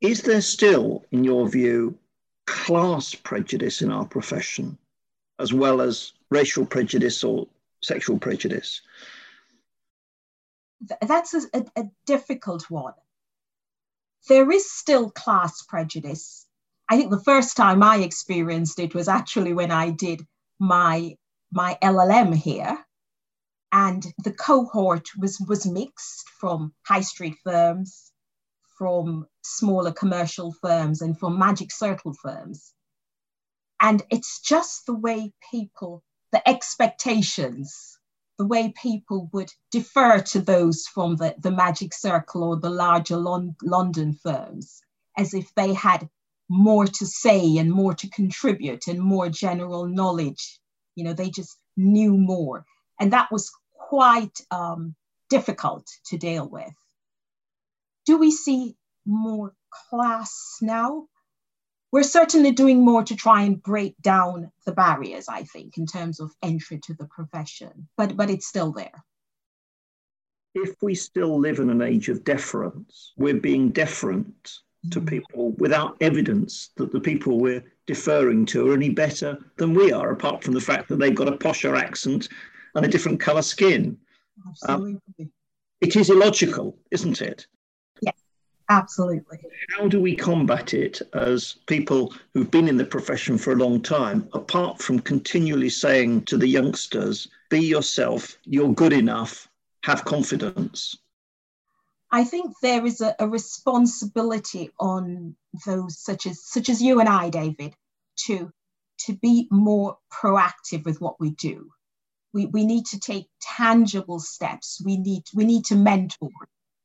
Is 0.00 0.22
there 0.22 0.40
still, 0.40 1.04
in 1.10 1.24
your 1.24 1.48
view, 1.48 1.98
class 2.46 3.14
prejudice 3.14 3.82
in 3.82 3.90
our 3.90 4.04
profession, 4.04 4.78
as 5.38 5.52
well 5.52 5.80
as 5.80 6.12
racial 6.30 6.64
prejudice 6.64 7.24
or 7.24 7.48
sexual 7.82 8.18
prejudice? 8.18 8.80
That's 11.02 11.34
a, 11.34 11.64
a, 11.76 11.84
difficult 12.06 12.70
one 12.70 12.94
there 14.28 14.50
is 14.50 14.70
still 14.70 15.10
class 15.10 15.62
prejudice. 15.62 16.46
I 16.88 16.96
think 16.96 17.10
the 17.10 17.22
first 17.22 17.56
time 17.56 17.82
I 17.82 17.98
experienced 17.98 18.78
it 18.78 18.94
was 18.94 19.08
actually 19.08 19.52
when 19.52 19.70
I 19.70 19.90
did 19.90 20.26
my 20.58 21.16
my 21.52 21.78
LLM 21.82 22.34
here, 22.34 22.78
and 23.72 24.04
the 24.18 24.32
cohort 24.32 25.08
was 25.18 25.40
was 25.40 25.66
mixed 25.66 26.28
from 26.28 26.74
high 26.86 27.00
street 27.00 27.36
firms, 27.42 28.12
from 28.76 29.26
smaller 29.42 29.92
commercial 29.92 30.52
firms, 30.52 31.00
and 31.00 31.18
from 31.18 31.38
magic 31.38 31.72
circle 31.72 32.12
firms. 32.12 32.74
And 33.80 34.02
it's 34.10 34.40
just 34.40 34.84
the 34.84 34.94
way 34.94 35.32
people, 35.50 36.02
the 36.32 36.48
expectations 36.48 37.98
the 38.40 38.46
way 38.46 38.72
people 38.74 39.28
would 39.34 39.52
defer 39.70 40.18
to 40.18 40.40
those 40.40 40.86
from 40.86 41.14
the, 41.16 41.34
the 41.40 41.50
Magic 41.50 41.92
Circle 41.92 42.42
or 42.42 42.56
the 42.56 42.70
larger 42.70 43.18
Lon- 43.18 43.54
London 43.62 44.14
firms 44.14 44.80
as 45.18 45.34
if 45.34 45.54
they 45.54 45.74
had 45.74 46.08
more 46.48 46.86
to 46.86 47.04
say 47.04 47.58
and 47.58 47.70
more 47.70 47.92
to 47.92 48.08
contribute 48.08 48.86
and 48.86 48.98
more 48.98 49.28
general 49.28 49.86
knowledge. 49.86 50.58
You 50.94 51.04
know, 51.04 51.12
they 51.12 51.28
just 51.28 51.58
knew 51.76 52.16
more. 52.16 52.64
And 52.98 53.12
that 53.12 53.30
was 53.30 53.52
quite 53.74 54.40
um, 54.50 54.94
difficult 55.28 55.86
to 56.06 56.16
deal 56.16 56.48
with. 56.48 56.74
Do 58.06 58.16
we 58.16 58.30
see 58.30 58.74
more 59.04 59.52
class 59.90 60.56
now? 60.62 61.08
We're 61.92 62.02
certainly 62.02 62.52
doing 62.52 62.84
more 62.84 63.02
to 63.04 63.16
try 63.16 63.42
and 63.42 63.62
break 63.62 63.94
down 64.00 64.50
the 64.64 64.72
barriers, 64.72 65.28
I 65.28 65.42
think, 65.42 65.76
in 65.76 65.86
terms 65.86 66.20
of 66.20 66.32
entry 66.42 66.78
to 66.84 66.94
the 66.94 67.06
profession, 67.06 67.88
but, 67.96 68.16
but 68.16 68.30
it's 68.30 68.46
still 68.46 68.72
there. 68.72 69.04
If 70.54 70.74
we 70.82 70.94
still 70.94 71.38
live 71.38 71.58
in 71.58 71.70
an 71.70 71.82
age 71.82 72.08
of 72.08 72.24
deference, 72.24 73.12
we're 73.16 73.34
being 73.34 73.72
deferent 73.72 74.58
to 74.90 75.00
mm. 75.00 75.08
people 75.08 75.50
without 75.58 75.96
evidence 76.00 76.70
that 76.76 76.92
the 76.92 77.00
people 77.00 77.38
we're 77.38 77.64
deferring 77.86 78.46
to 78.46 78.70
are 78.70 78.74
any 78.74 78.90
better 78.90 79.38
than 79.56 79.74
we 79.74 79.92
are, 79.92 80.10
apart 80.10 80.42
from 80.42 80.54
the 80.54 80.60
fact 80.60 80.88
that 80.88 80.98
they've 80.98 81.14
got 81.14 81.28
a 81.28 81.36
posher 81.36 81.80
accent 81.80 82.28
and 82.74 82.84
a 82.84 82.88
different 82.88 83.20
colour 83.20 83.42
skin. 83.42 83.98
Absolutely. 84.48 84.98
Um, 85.18 85.32
it 85.80 85.96
is 85.96 86.10
illogical, 86.10 86.78
isn't 86.90 87.20
it? 87.20 87.46
Absolutely. 88.70 89.38
How 89.76 89.88
do 89.88 90.00
we 90.00 90.14
combat 90.14 90.74
it 90.74 91.02
as 91.12 91.56
people 91.66 92.14
who've 92.32 92.50
been 92.52 92.68
in 92.68 92.76
the 92.76 92.84
profession 92.84 93.36
for 93.36 93.52
a 93.52 93.56
long 93.56 93.82
time, 93.82 94.28
apart 94.32 94.80
from 94.80 95.00
continually 95.00 95.68
saying 95.68 96.22
to 96.26 96.38
the 96.38 96.46
youngsters, 96.46 97.26
be 97.48 97.58
yourself, 97.58 98.38
you're 98.44 98.72
good 98.72 98.92
enough, 98.92 99.48
have 99.82 100.04
confidence? 100.04 100.96
I 102.12 102.22
think 102.22 102.54
there 102.62 102.86
is 102.86 103.00
a, 103.00 103.16
a 103.18 103.28
responsibility 103.28 104.70
on 104.78 105.34
those 105.66 105.98
such 105.98 106.26
as 106.26 106.44
such 106.44 106.68
as 106.68 106.80
you 106.80 107.00
and 107.00 107.08
I, 107.08 107.28
David, 107.28 107.74
to 108.26 108.52
to 109.06 109.14
be 109.14 109.48
more 109.50 109.98
proactive 110.12 110.84
with 110.84 111.00
what 111.00 111.18
we 111.18 111.30
do. 111.30 111.70
We, 112.32 112.46
we 112.46 112.64
need 112.64 112.86
to 112.86 113.00
take 113.00 113.26
tangible 113.40 114.20
steps. 114.20 114.80
We 114.84 114.96
need 114.96 115.24
we 115.34 115.44
need 115.44 115.64
to 115.66 115.76
mentor. 115.76 116.30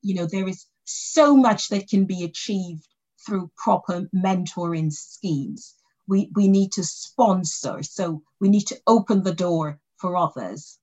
You 0.02 0.16
know, 0.16 0.26
there 0.26 0.48
is 0.48 0.66
so 0.86 1.36
much 1.36 1.70
that 1.70 1.90
can 1.90 2.06
be 2.06 2.24
achieved 2.24 2.88
through 3.26 3.52
proper 3.58 4.08
mentoring 4.16 4.92
schemes. 4.92 5.76
We, 6.08 6.30
we 6.36 6.48
need 6.48 6.72
to 6.74 6.84
sponsor, 6.84 7.82
so 7.84 8.22
we 8.40 8.50
need 8.50 8.68
to 8.68 8.80
open 8.86 9.24
the 9.24 9.34
door 9.34 9.80
for 9.98 10.16
others. 10.16 10.78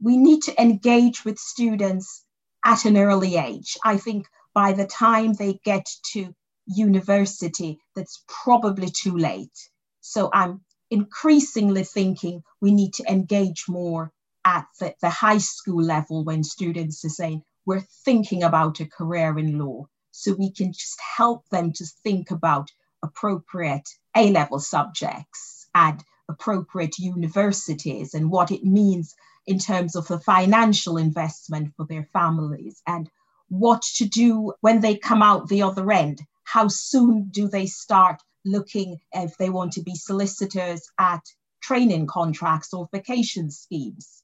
We 0.00 0.16
need 0.16 0.42
to 0.42 0.60
engage 0.60 1.24
with 1.24 1.38
students 1.38 2.24
at 2.64 2.84
an 2.84 2.96
early 2.96 3.36
age. 3.36 3.78
I 3.84 3.96
think 3.96 4.26
by 4.54 4.72
the 4.72 4.86
time 4.86 5.32
they 5.32 5.60
get 5.64 5.88
to 6.12 6.34
university, 6.66 7.80
that's 7.96 8.22
probably 8.28 8.88
too 8.90 9.16
late. 9.16 9.58
So 10.00 10.28
I'm 10.32 10.60
increasingly 10.90 11.84
thinking 11.84 12.42
we 12.60 12.72
need 12.72 12.92
to 12.94 13.10
engage 13.10 13.64
more 13.68 14.12
at 14.44 14.66
the, 14.78 14.94
the 15.00 15.08
high 15.08 15.38
school 15.38 15.82
level 15.82 16.24
when 16.24 16.44
students 16.44 17.04
are 17.04 17.08
saying, 17.08 17.42
we're 17.66 17.86
thinking 18.04 18.42
about 18.42 18.80
a 18.80 18.86
career 18.86 19.38
in 19.38 19.58
law. 19.58 19.86
So 20.10 20.34
we 20.34 20.50
can 20.52 20.72
just 20.72 21.00
help 21.00 21.48
them 21.48 21.72
to 21.72 21.86
think 22.02 22.30
about 22.30 22.70
appropriate 23.02 23.88
A 24.16 24.30
level 24.30 24.58
subjects 24.58 25.68
and 25.74 26.02
appropriate 26.28 26.98
universities 26.98 28.14
and 28.14 28.30
what 28.30 28.50
it 28.50 28.64
means 28.64 29.14
in 29.46 29.58
terms 29.58 29.96
of 29.96 30.06
the 30.08 30.20
financial 30.20 30.96
investment 30.96 31.72
for 31.76 31.86
their 31.86 32.08
families 32.12 32.80
and 32.86 33.08
what 33.48 33.82
to 33.82 34.04
do 34.06 34.52
when 34.60 34.80
they 34.80 34.96
come 34.96 35.22
out 35.22 35.48
the 35.48 35.62
other 35.62 35.90
end. 35.90 36.20
How 36.44 36.68
soon 36.68 37.28
do 37.30 37.48
they 37.48 37.66
start 37.66 38.20
looking 38.44 38.98
if 39.12 39.36
they 39.36 39.50
want 39.50 39.72
to 39.72 39.82
be 39.82 39.94
solicitors 39.94 40.82
at 40.98 41.22
training 41.62 42.06
contracts 42.06 42.72
or 42.72 42.88
vacation 42.92 43.50
schemes? 43.50 44.22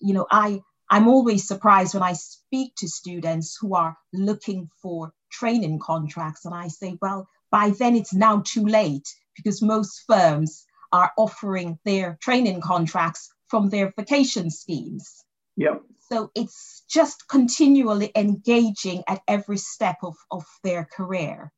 You 0.00 0.14
know, 0.14 0.26
I 0.30 0.60
I'm 0.90 1.08
always 1.08 1.46
surprised 1.46 1.94
when 1.94 2.02
I 2.02 2.12
speak 2.12 2.74
to 2.76 2.88
students 2.88 3.56
who 3.60 3.74
are 3.74 3.96
looking 4.12 4.68
for 4.82 5.12
training 5.30 5.78
contracts, 5.78 6.44
and 6.44 6.54
I 6.54 6.68
say, 6.68 6.98
well, 7.00 7.28
by 7.50 7.70
then 7.70 7.96
it's 7.96 8.14
now 8.14 8.42
too 8.44 8.64
late 8.64 9.08
because 9.36 9.62
most 9.62 10.02
firms 10.06 10.64
are 10.92 11.12
offering 11.16 11.78
their 11.84 12.18
training 12.20 12.60
contracts 12.60 13.28
from 13.48 13.68
their 13.68 13.92
vacation 13.96 14.50
schemes. 14.50 15.24
Yep. 15.56 15.82
So 16.10 16.30
it's 16.34 16.84
just 16.88 17.28
continually 17.28 18.12
engaging 18.14 19.02
at 19.08 19.22
every 19.26 19.56
step 19.56 19.96
of, 20.02 20.14
of 20.30 20.44
their 20.62 20.84
career. 20.84 21.52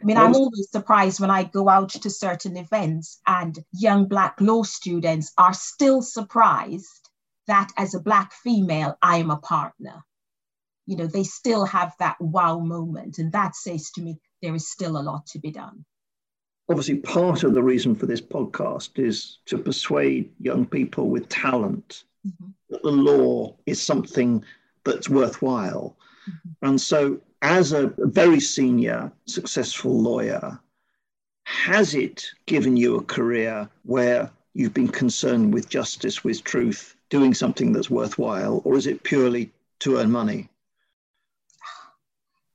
I 0.00 0.04
mean, 0.04 0.18
I'm 0.18 0.34
always 0.34 0.70
surprised 0.70 1.20
when 1.20 1.30
I 1.30 1.44
go 1.44 1.68
out 1.68 1.88
to 1.90 2.10
certain 2.10 2.56
events 2.58 3.18
and 3.26 3.58
young 3.72 4.06
Black 4.08 4.40
law 4.40 4.62
students 4.62 5.32
are 5.38 5.54
still 5.54 6.02
surprised 6.02 7.05
that 7.46 7.70
as 7.76 7.94
a 7.94 8.00
Black 8.00 8.32
female, 8.32 8.96
I 9.02 9.18
am 9.18 9.30
a 9.30 9.36
partner. 9.36 10.04
You 10.86 10.96
know, 10.96 11.06
they 11.06 11.24
still 11.24 11.64
have 11.66 11.94
that 11.98 12.20
wow 12.20 12.58
moment. 12.58 13.18
And 13.18 13.32
that 13.32 13.56
says 13.56 13.90
to 13.92 14.02
me, 14.02 14.18
there 14.42 14.54
is 14.54 14.70
still 14.70 14.98
a 14.98 15.02
lot 15.02 15.26
to 15.28 15.38
be 15.38 15.50
done. 15.50 15.84
Obviously, 16.68 16.96
part 16.96 17.44
of 17.44 17.54
the 17.54 17.62
reason 17.62 17.94
for 17.94 18.06
this 18.06 18.20
podcast 18.20 18.98
is 18.98 19.38
to 19.46 19.58
persuade 19.58 20.30
young 20.40 20.66
people 20.66 21.08
with 21.08 21.28
talent 21.28 22.04
mm-hmm. 22.26 22.50
that 22.70 22.82
the 22.82 22.90
law 22.90 23.54
is 23.66 23.80
something 23.80 24.44
that's 24.84 25.08
worthwhile. 25.08 25.96
Mm-hmm. 26.28 26.68
And 26.68 26.80
so, 26.80 27.20
as 27.42 27.72
a 27.72 27.92
very 27.98 28.40
senior, 28.40 29.12
successful 29.26 30.00
lawyer, 30.00 30.60
has 31.44 31.94
it 31.94 32.26
given 32.46 32.76
you 32.76 32.96
a 32.96 33.04
career 33.04 33.68
where 33.84 34.30
you've 34.54 34.74
been 34.74 34.88
concerned 34.88 35.54
with 35.54 35.68
justice, 35.68 36.24
with 36.24 36.42
truth, 36.42 36.95
doing 37.08 37.34
something 37.34 37.72
that's 37.72 37.90
worthwhile, 37.90 38.62
or 38.64 38.76
is 38.76 38.86
it 38.86 39.02
purely 39.02 39.52
to 39.80 39.98
earn 39.98 40.10
money? 40.10 40.48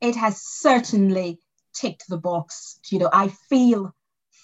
It 0.01 0.15
has 0.15 0.41
certainly 0.41 1.39
ticked 1.74 2.08
the 2.10 2.17
box. 2.17 2.79
You 2.89 3.00
know, 3.00 3.10
I 3.13 3.29
feel 3.50 3.93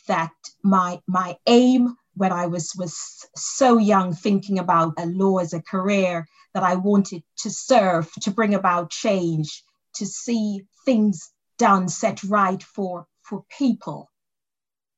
that 0.07 0.33
my 0.63 1.01
my 1.07 1.37
aim 1.47 1.95
when 2.15 2.31
I 2.31 2.47
was 2.47 2.73
was 2.77 3.27
so 3.35 3.77
young, 3.77 4.13
thinking 4.13 4.59
about 4.59 4.93
a 4.97 5.05
law 5.05 5.37
as 5.37 5.53
a 5.53 5.61
career, 5.61 6.27
that 6.53 6.63
I 6.63 6.75
wanted 6.75 7.23
to 7.39 7.49
serve, 7.49 8.11
to 8.21 8.31
bring 8.31 8.55
about 8.55 8.89
change, 8.89 9.63
to 9.95 10.05
see 10.05 10.61
things 10.85 11.31
done, 11.57 11.89
set 11.89 12.23
right 12.23 12.61
for 12.61 13.07
for 13.21 13.43
people. 13.49 14.09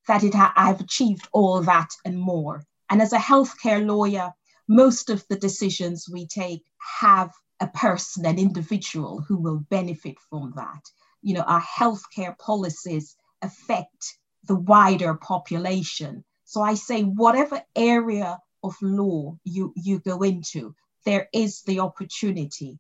That 0.08 0.24
it 0.24 0.34
ha- 0.34 0.54
I've 0.56 0.82
achieved 0.82 1.28
all 1.32 1.62
that 1.62 1.90
and 2.06 2.18
more. 2.18 2.64
And 2.90 3.02
as 3.02 3.14
a 3.14 3.18
healthcare 3.18 3.86
lawyer, 3.86 4.34
most 4.70 5.10
of 5.10 5.28
the 5.28 5.36
decisions 5.36 6.08
we 6.08 6.28
take 6.28 6.64
have 7.02 7.34
a 7.60 7.68
person, 7.68 8.26
an 8.26 8.38
individual 8.38 9.20
who 9.28 9.38
will 9.38 9.58
benefit 9.70 10.16
from 10.30 10.54
that. 10.56 10.84
You 11.24 11.34
know, 11.34 11.42
our 11.42 11.62
healthcare 11.62 12.38
policies 12.38 13.16
affect 13.42 14.16
the 14.46 14.56
wider 14.56 15.16
population. 15.16 16.24
So 16.46 16.62
I 16.62 16.76
say, 16.76 17.02
whatever 17.02 17.62
area 17.76 18.38
of 18.64 18.76
law 18.82 19.38
you, 19.44 19.74
you 19.76 20.00
go 20.00 20.22
into, 20.22 20.76
there 21.04 21.28
is 21.34 21.64
the 21.64 21.80
opportunity 21.80 22.80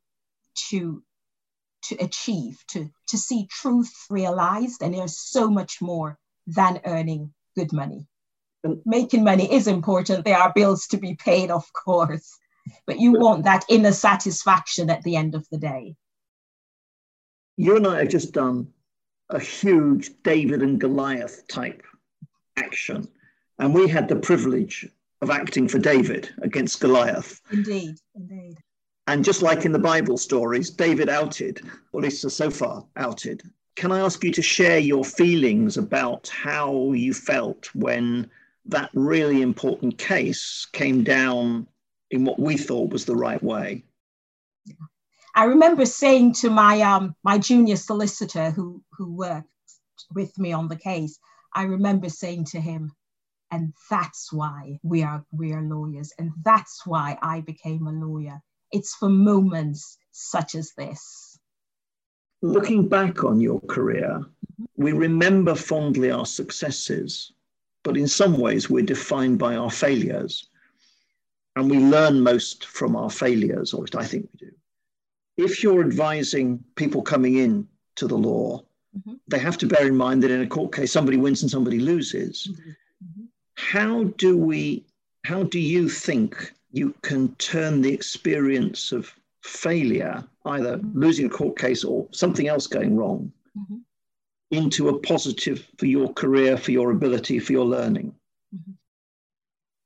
to, 0.69 1.03
to 1.85 1.95
achieve, 1.95 2.63
to, 2.67 2.89
to 3.07 3.17
see 3.17 3.47
truth 3.47 3.93
realized. 4.11 4.83
And 4.83 4.93
there's 4.93 5.19
so 5.19 5.49
much 5.49 5.81
more 5.81 6.19
than 6.45 6.81
earning 6.85 7.33
good 7.55 7.73
money. 7.73 8.07
Making 8.85 9.23
money 9.23 9.51
is 9.51 9.67
important. 9.67 10.25
There 10.25 10.37
are 10.37 10.51
bills 10.53 10.87
to 10.87 10.97
be 10.97 11.15
paid, 11.15 11.49
of 11.49 11.71
course, 11.73 12.37
but 12.85 12.99
you 12.99 13.13
want 13.13 13.45
that 13.45 13.65
inner 13.69 13.93
satisfaction 13.93 14.89
at 14.89 15.01
the 15.03 15.15
end 15.15 15.35
of 15.35 15.47
the 15.49 15.57
day. 15.57 15.95
You 17.57 17.77
and 17.77 17.87
I 17.87 17.99
have 17.99 18.09
just 18.09 18.33
done 18.33 18.67
a 19.29 19.39
huge 19.39 20.11
David 20.23 20.61
and 20.61 20.79
Goliath 20.79 21.47
type 21.47 21.83
action, 22.57 23.07
and 23.59 23.73
we 23.73 23.87
had 23.87 24.07
the 24.07 24.15
privilege 24.15 24.87
of 25.21 25.29
acting 25.29 25.67
for 25.67 25.79
David 25.79 26.29
against 26.41 26.81
Goliath. 26.81 27.41
Indeed, 27.51 27.95
indeed. 28.15 28.57
And 29.07 29.25
just 29.25 29.41
like 29.41 29.65
in 29.65 29.71
the 29.71 29.79
Bible 29.79 30.17
stories, 30.17 30.69
David 30.69 31.09
outed, 31.09 31.61
or 31.91 31.99
at 31.99 32.03
least 32.03 32.29
so 32.29 32.49
far 32.49 32.85
outed. 32.95 33.41
Can 33.75 33.91
I 33.91 33.99
ask 34.01 34.23
you 34.23 34.31
to 34.31 34.41
share 34.41 34.79
your 34.79 35.03
feelings 35.03 35.77
about 35.77 36.27
how 36.27 36.91
you 36.91 37.13
felt 37.13 37.73
when 37.73 38.29
that 38.65 38.89
really 38.93 39.41
important 39.41 39.97
case 39.97 40.67
came 40.71 41.03
down 41.03 41.67
in 42.11 42.25
what 42.25 42.39
we 42.39 42.57
thought 42.57 42.91
was 42.91 43.05
the 43.05 43.15
right 43.15 43.41
way? 43.41 43.83
I 45.35 45.45
remember 45.45 45.85
saying 45.85 46.33
to 46.41 46.49
my 46.49 46.81
um, 46.81 47.15
my 47.23 47.37
junior 47.37 47.75
solicitor 47.75 48.51
who 48.51 48.83
who 48.91 49.13
worked 49.15 49.47
with 50.13 50.37
me 50.37 50.53
on 50.53 50.67
the 50.67 50.75
case, 50.75 51.19
I 51.53 51.63
remember 51.63 52.09
saying 52.09 52.45
to 52.45 52.59
him, 52.59 52.91
and 53.51 53.73
that's 53.89 54.33
why 54.33 54.79
we 54.83 55.03
are 55.03 55.23
we 55.31 55.53
are 55.53 55.61
lawyers, 55.61 56.13
and 56.17 56.31
that's 56.43 56.85
why 56.85 57.17
I 57.21 57.41
became 57.41 57.87
a 57.87 57.91
lawyer. 57.91 58.41
It's 58.71 58.95
for 58.95 59.09
moments 59.09 59.97
such 60.11 60.55
as 60.55 60.73
this. 60.77 61.39
Looking 62.41 62.87
back 62.87 63.23
on 63.23 63.41
your 63.41 63.59
career, 63.61 64.23
we 64.77 64.93
remember 64.93 65.55
fondly 65.55 66.11
our 66.11 66.25
successes, 66.25 67.33
but 67.89 67.97
in 67.97 68.07
some 68.07 68.37
ways 68.37 68.69
we're 68.69 68.85
defined 68.85 69.39
by 69.39 69.55
our 69.55 69.71
failures. 69.71 70.47
And 71.55 71.71
we 71.71 71.79
learn 71.79 72.21
most 72.21 72.67
from 72.67 72.95
our 72.95 73.09
failures, 73.09 73.73
or 73.73 73.77
at 73.77 73.95
least 73.95 73.95
I 73.95 74.05
think 74.05 74.29
we 74.31 74.45
do. 74.45 74.53
If 75.37 75.63
you're 75.63 75.83
advising 75.83 76.63
people 76.75 77.01
coming 77.01 77.37
in 77.37 77.67
to 77.95 78.05
the 78.05 78.15
law, 78.15 78.59
mm-hmm. 78.95 79.15
they 79.27 79.39
have 79.39 79.57
to 79.57 79.65
bear 79.65 79.87
in 79.87 79.97
mind 79.97 80.21
that 80.21 80.29
in 80.29 80.41
a 80.41 80.45
court 80.45 80.71
case, 80.71 80.91
somebody 80.91 81.17
wins 81.17 81.41
and 81.41 81.49
somebody 81.49 81.79
loses. 81.79 82.47
Mm-hmm. 82.51 82.69
Mm-hmm. 82.69 83.23
How 83.55 84.03
do 84.23 84.37
we, 84.37 84.85
how 85.25 85.41
do 85.41 85.59
you 85.59 85.89
think 85.89 86.53
you 86.71 86.93
can 87.01 87.33
turn 87.37 87.81
the 87.81 87.91
experience 87.91 88.91
of 88.91 89.11
failure, 89.41 90.23
either 90.45 90.77
mm-hmm. 90.77 90.99
losing 90.99 91.25
a 91.25 91.29
court 91.29 91.57
case 91.57 91.83
or 91.83 92.07
something 92.11 92.47
else 92.47 92.67
going 92.67 92.95
wrong, 92.95 93.31
mm-hmm. 93.57 93.77
Into 94.51 94.89
a 94.89 94.99
positive 94.99 95.67
for 95.77 95.85
your 95.85 96.13
career, 96.13 96.57
for 96.57 96.71
your 96.71 96.91
ability, 96.91 97.39
for 97.39 97.51
your 97.51 97.65
learning? 97.65 98.15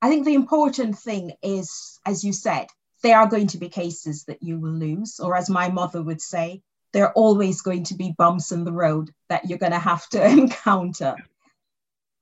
I 0.00 0.08
think 0.08 0.24
the 0.24 0.34
important 0.34 0.98
thing 0.98 1.32
is, 1.42 1.98
as 2.04 2.24
you 2.24 2.32
said, 2.32 2.66
there 3.02 3.18
are 3.18 3.26
going 3.26 3.48
to 3.48 3.58
be 3.58 3.68
cases 3.68 4.24
that 4.24 4.42
you 4.42 4.58
will 4.58 4.72
lose, 4.72 5.20
or 5.20 5.36
as 5.36 5.50
my 5.50 5.68
mother 5.68 6.02
would 6.02 6.20
say, 6.20 6.62
there 6.92 7.06
are 7.06 7.12
always 7.12 7.60
going 7.60 7.84
to 7.84 7.94
be 7.94 8.14
bumps 8.16 8.52
in 8.52 8.64
the 8.64 8.72
road 8.72 9.10
that 9.28 9.48
you're 9.48 9.58
going 9.58 9.72
to 9.72 9.78
have 9.78 10.08
to 10.10 10.24
encounter. 10.28 11.16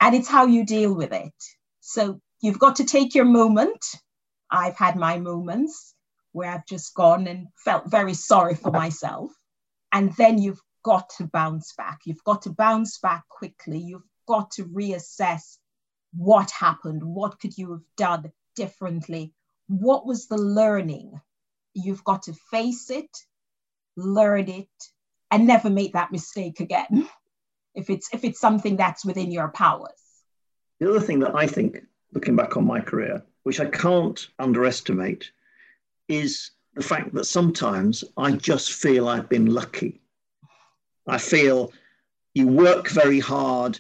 And 0.01 0.15
it's 0.15 0.29
how 0.29 0.47
you 0.47 0.65
deal 0.65 0.95
with 0.95 1.13
it. 1.13 1.35
So 1.81 2.21
you've 2.41 2.59
got 2.59 2.77
to 2.77 2.85
take 2.85 3.15
your 3.15 3.25
moment. 3.25 3.85
I've 4.51 4.77
had 4.77 4.97
my 4.97 5.19
moments 5.19 5.95
where 6.33 6.51
I've 6.51 6.67
just 6.67 6.95
gone 6.95 7.27
and 7.27 7.49
felt 7.57 7.91
very 7.91 8.15
sorry 8.15 8.55
for 8.55 8.71
myself. 8.71 9.31
And 9.93 10.13
then 10.15 10.39
you've 10.39 10.61
got 10.83 11.11
to 11.19 11.25
bounce 11.25 11.73
back. 11.75 12.01
You've 12.05 12.25
got 12.25 12.43
to 12.43 12.51
bounce 12.51 12.99
back 12.99 13.29
quickly. 13.29 13.79
You've 13.79 14.07
got 14.27 14.51
to 14.53 14.65
reassess 14.65 15.59
what 16.15 16.51
happened. 16.51 17.03
What 17.03 17.41
could 17.41 17.57
you 17.57 17.73
have 17.73 17.85
done 17.97 18.33
differently? 18.57 19.33
What 19.69 20.07
was 20.07 20.27
the 20.27 20.39
learning? 20.39 21.21
You've 21.75 22.05
got 22.05 22.25
to 22.25 22.35
face 22.51 22.91
it, 22.91 23.11
learn 23.97 24.49
it, 24.49 24.69
and 25.31 25.47
never 25.47 25.71
make 25.71 25.95
that 25.95 26.13
mistake 26.13 26.61
again. 26.61 27.09
If 27.75 27.89
it's 27.89 28.13
if 28.13 28.23
it's 28.23 28.39
something 28.39 28.77
that's 28.77 29.03
within 29.03 29.31
your 29.31 29.49
powers. 29.49 30.03
The 30.79 30.91
other 30.91 31.01
thing 31.01 31.21
that 31.21 31.35
I 31.35 31.47
think, 31.47 31.79
looking 32.13 32.37
back 32.37 32.59
on 32.59 32.67
my 32.67 32.81
career, 32.81 33.23
which 33.45 33.61
I 33.61 33.65
can't 33.65 34.29
underestimate, 34.39 35.31
is 36.07 36.51
the 36.75 36.83
fact 36.83 37.15
that 37.15 37.25
sometimes 37.25 38.05
I 38.19 38.33
just 38.33 38.75
feel 38.75 39.09
I've 39.09 39.31
been 39.31 39.47
lucky. 39.47 40.02
I 41.07 41.19
feel 41.19 41.73
you 42.35 42.47
work 42.47 42.89
very 42.89 43.21
hard 43.21 43.79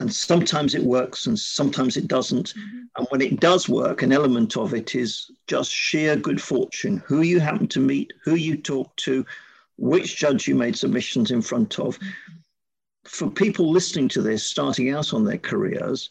and 0.00 0.12
sometimes 0.12 0.74
it 0.74 0.82
works 0.82 1.26
and 1.26 1.38
sometimes 1.38 1.96
it 1.96 2.06
doesn't. 2.06 2.54
Mm-hmm. 2.54 2.78
And 2.96 3.06
when 3.10 3.20
it 3.20 3.40
does 3.40 3.68
work, 3.68 4.02
an 4.02 4.12
element 4.12 4.56
of 4.56 4.74
it 4.74 4.94
is 4.94 5.30
just 5.46 5.72
sheer 5.72 6.16
good 6.16 6.40
fortune 6.40 7.02
who 7.06 7.22
you 7.22 7.40
happen 7.40 7.66
to 7.68 7.80
meet, 7.80 8.12
who 8.22 8.34
you 8.36 8.56
talk 8.56 8.94
to, 8.96 9.24
which 9.76 10.16
judge 10.16 10.46
you 10.46 10.54
made 10.54 10.76
submissions 10.76 11.30
in 11.30 11.42
front 11.42 11.78
of. 11.78 11.98
Mm-hmm. 11.98 12.32
For 13.04 13.30
people 13.30 13.70
listening 13.70 14.08
to 14.08 14.22
this, 14.22 14.44
starting 14.44 14.90
out 14.90 15.14
on 15.14 15.24
their 15.24 15.38
careers, 15.38 16.10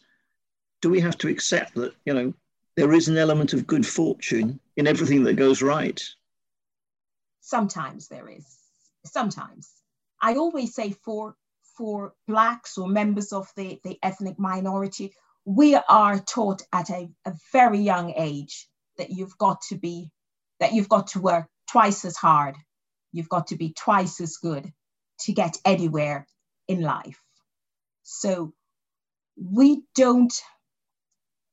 do 0.82 0.90
we 0.90 1.00
have 1.00 1.18
to 1.20 1.28
accept 1.28 1.76
that, 1.76 1.94
you 2.06 2.14
know, 2.14 2.34
there 2.76 2.94
is 2.94 3.08
an 3.08 3.18
element 3.18 3.54
of 3.54 3.68
good 3.68 3.86
fortune 3.86 4.60
in 4.76 4.88
everything 4.88 5.24
that 5.24 5.34
goes 5.34 5.62
right? 5.62 6.04
Sometimes 7.42 8.08
there 8.08 8.28
is. 8.30 8.58
Sometimes. 9.06 9.77
I 10.22 10.36
always 10.36 10.76
say 10.76 10.92
for 11.06 11.36
for 11.78 12.14
blacks 12.28 12.78
or 12.78 12.88
members 12.88 13.34
of 13.34 13.48
the, 13.56 13.80
the 13.84 14.00
ethnic 14.02 14.40
minority, 14.40 15.14
we 15.46 15.76
are 15.76 16.20
taught 16.20 16.64
at 16.74 16.90
a, 16.90 17.08
a 17.26 17.34
very 17.54 17.80
young 17.80 18.14
age 18.18 18.68
that 18.98 19.12
you've 19.12 19.38
got 19.38 19.62
to 19.70 19.76
be 19.76 20.10
that 20.60 20.74
you've 20.74 20.90
got 20.90 21.08
to 21.08 21.22
work 21.22 21.48
twice 21.70 22.04
as 22.06 22.18
hard 22.18 22.56
you've 23.12 23.30
got 23.30 23.48
to 23.48 23.56
be 23.56 23.74
twice 23.74 24.20
as 24.22 24.38
good 24.38 24.72
to 25.20 25.34
get 25.34 25.58
anywhere 25.66 26.28
in 26.68 26.82
life 26.82 27.22
so 28.04 28.54
we 29.38 29.84
don't 29.96 30.34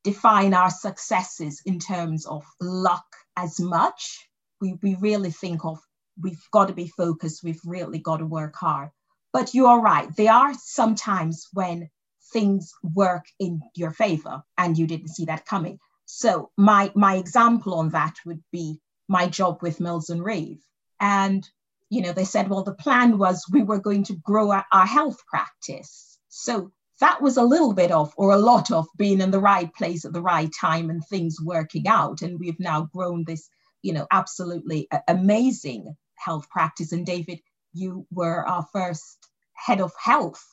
define 0.05 0.55
our 0.55 0.71
successes 0.71 1.63
in 1.67 1.79
terms 1.79 2.27
of 2.27 2.45
luck 2.61 3.07
as 3.37 3.61
much. 3.61 4.29
We, 4.61 4.79
we 4.83 4.97
really 4.97 5.31
think 5.31 5.65
of 5.65 5.81
we've 6.21 6.43
got 6.53 6.69
to 6.69 6.75
be 6.75 6.89
focused, 6.89 7.45
we've 7.45 7.61
really 7.65 7.99
got 7.99 8.19
to 8.19 8.27
work 8.27 8.55
hard. 8.57 8.91
But 9.33 9.55
you 9.55 9.67
are 9.67 9.81
right, 9.81 10.09
there 10.17 10.33
are 10.33 10.55
sometimes 10.55 11.49
when 11.53 11.91
things 12.33 12.73
work 12.83 13.25
in 13.39 13.61
your 13.75 13.91
favor 13.91 14.43
and 14.57 14.79
you 14.79 14.87
didn't 14.87 15.09
see 15.09 15.27
that 15.27 15.47
coming. 15.47 15.79
So 16.07 16.51
my 16.57 16.93
my 16.95 17.17
example 17.17 17.75
on 17.75 17.91
that 17.91 18.15
would 18.27 18.43
be 18.53 18.81
my 19.09 19.27
job 19.27 19.63
with 19.63 19.81
Mills 19.81 20.11
and 20.11 20.25
Reeve. 20.25 20.63
And 21.01 21.49
you 21.91 22.03
know, 22.03 22.13
they 22.13 22.25
said, 22.25 22.49
well, 22.49 22.65
the 22.65 22.75
plan 22.75 23.19
was 23.19 23.45
we 23.53 23.63
were 23.63 23.79
going 23.79 24.05
to 24.05 24.17
grow 24.17 24.51
our, 24.51 24.65
our 24.73 24.87
health 24.87 25.19
practice. 25.27 26.19
So 26.29 26.73
that 27.01 27.21
was 27.23 27.37
a 27.37 27.43
little 27.43 27.73
bit 27.73 27.93
of, 27.93 28.13
or 28.17 28.33
a 28.33 28.39
lot 28.39 28.71
of, 28.71 28.87
being 28.97 29.21
in 29.21 29.31
the 29.31 29.41
right 29.41 29.73
place 29.75 30.05
at 30.05 30.13
the 30.13 30.23
right 30.23 30.51
time 30.61 30.91
and 30.91 31.03
things 31.05 31.37
working 31.43 31.87
out. 31.87 32.23
And 32.23 32.39
we've 32.39 32.59
now 32.59 32.89
grown 32.93 33.25
this, 33.25 33.49
you 33.83 33.93
know, 33.93 34.07
absolutely 34.11 34.89
amazing 35.07 35.97
health 36.17 36.49
practice. 36.51 36.93
And 36.93 37.07
David, 37.07 37.41
you 37.73 38.07
were 38.11 38.47
our 38.47 38.67
first 38.73 39.29
head 39.55 39.81
of 39.81 39.93
health 40.03 40.45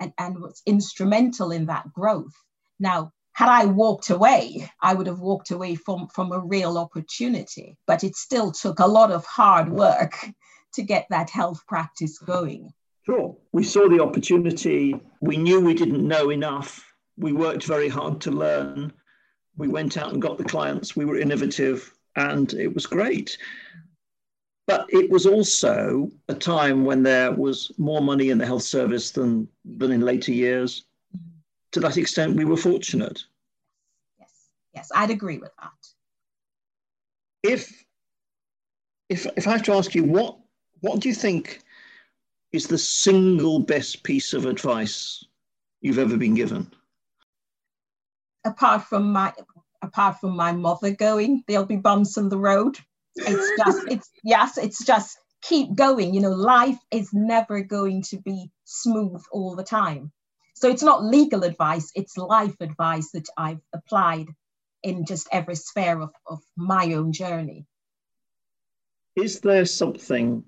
and, 0.00 0.12
and 0.18 0.40
was 0.40 0.62
instrumental 0.66 1.50
in 1.50 1.66
that 1.66 1.92
growth. 1.92 2.34
Now, 2.78 3.12
had 3.32 3.48
I 3.48 3.66
walked 3.66 4.08
away, 4.08 4.70
I 4.80 4.94
would 4.94 5.06
have 5.06 5.20
walked 5.20 5.50
away 5.50 5.74
from, 5.74 6.08
from 6.08 6.32
a 6.32 6.40
real 6.40 6.78
opportunity. 6.78 7.76
But 7.86 8.02
it 8.02 8.16
still 8.16 8.50
took 8.50 8.80
a 8.80 8.86
lot 8.86 9.10
of 9.12 9.26
hard 9.26 9.68
work 9.68 10.26
to 10.74 10.82
get 10.82 11.06
that 11.10 11.30
health 11.30 11.66
practice 11.66 12.18
going. 12.18 12.72
Sure. 13.04 13.36
We 13.52 13.62
saw 13.62 13.88
the 13.88 14.02
opportunity. 14.02 14.98
We 15.20 15.36
knew 15.36 15.60
we 15.60 15.74
didn't 15.74 16.06
know 16.06 16.30
enough. 16.30 16.84
We 17.16 17.32
worked 17.32 17.64
very 17.64 17.88
hard 17.88 18.20
to 18.22 18.30
learn. 18.30 18.92
We 19.56 19.68
went 19.68 19.96
out 19.96 20.12
and 20.12 20.20
got 20.20 20.38
the 20.38 20.44
clients. 20.44 20.96
We 20.96 21.04
were 21.04 21.18
innovative 21.18 21.92
and 22.16 22.52
it 22.54 22.74
was 22.74 22.86
great. 22.86 23.38
But 24.66 24.86
it 24.88 25.10
was 25.10 25.26
also 25.26 26.10
a 26.28 26.34
time 26.34 26.84
when 26.84 27.02
there 27.02 27.30
was 27.30 27.70
more 27.78 28.00
money 28.00 28.30
in 28.30 28.38
the 28.38 28.46
health 28.46 28.64
service 28.64 29.12
than, 29.12 29.48
than 29.64 29.92
in 29.92 30.00
later 30.00 30.32
years 30.32 30.84
mm-hmm. 31.16 31.38
to 31.72 31.80
that 31.80 31.96
extent, 31.96 32.36
we 32.36 32.44
were 32.44 32.56
fortunate. 32.56 33.22
Yes, 34.18 34.32
yes, 34.74 34.90
I'd 34.94 35.10
agree 35.10 35.38
with 35.38 35.52
that. 35.60 35.72
If 37.44 37.84
if 39.08 39.26
if 39.36 39.46
I 39.46 39.52
have 39.52 39.62
to 39.64 39.74
ask 39.74 39.94
you, 39.94 40.02
what 40.02 40.36
what 40.80 41.00
do 41.00 41.08
you 41.08 41.14
think 41.14 41.62
is 42.52 42.66
the 42.66 42.78
single 42.78 43.60
best 43.60 44.02
piece 44.02 44.32
of 44.32 44.46
advice 44.46 45.24
you've 45.80 45.98
ever 45.98 46.16
been 46.16 46.34
given? 46.34 46.70
Apart 48.44 48.82
from 48.84 49.12
my 49.12 49.32
apart 49.82 50.18
from 50.20 50.34
my 50.36 50.52
mother 50.52 50.90
going, 50.90 51.44
there'll 51.46 51.66
be 51.66 51.76
bumps 51.76 52.16
in 52.16 52.28
the 52.28 52.38
road. 52.38 52.78
It's 53.16 53.64
just 53.64 53.88
it's 53.88 54.10
yes, 54.24 54.58
it's 54.58 54.84
just 54.84 55.18
keep 55.42 55.74
going. 55.74 56.14
You 56.14 56.20
know, 56.20 56.30
life 56.30 56.78
is 56.90 57.10
never 57.12 57.62
going 57.62 58.02
to 58.10 58.18
be 58.18 58.50
smooth 58.64 59.22
all 59.32 59.54
the 59.54 59.64
time. 59.64 60.12
So 60.54 60.70
it's 60.70 60.82
not 60.82 61.04
legal 61.04 61.44
advice, 61.44 61.92
it's 61.94 62.16
life 62.16 62.56
advice 62.60 63.10
that 63.10 63.28
I've 63.36 63.60
applied 63.74 64.28
in 64.82 65.04
just 65.04 65.28
every 65.30 65.54
sphere 65.54 66.00
of, 66.00 66.12
of 66.26 66.40
my 66.56 66.94
own 66.94 67.12
journey. 67.12 67.66
Is 69.14 69.40
there 69.40 69.66
something 69.66 70.44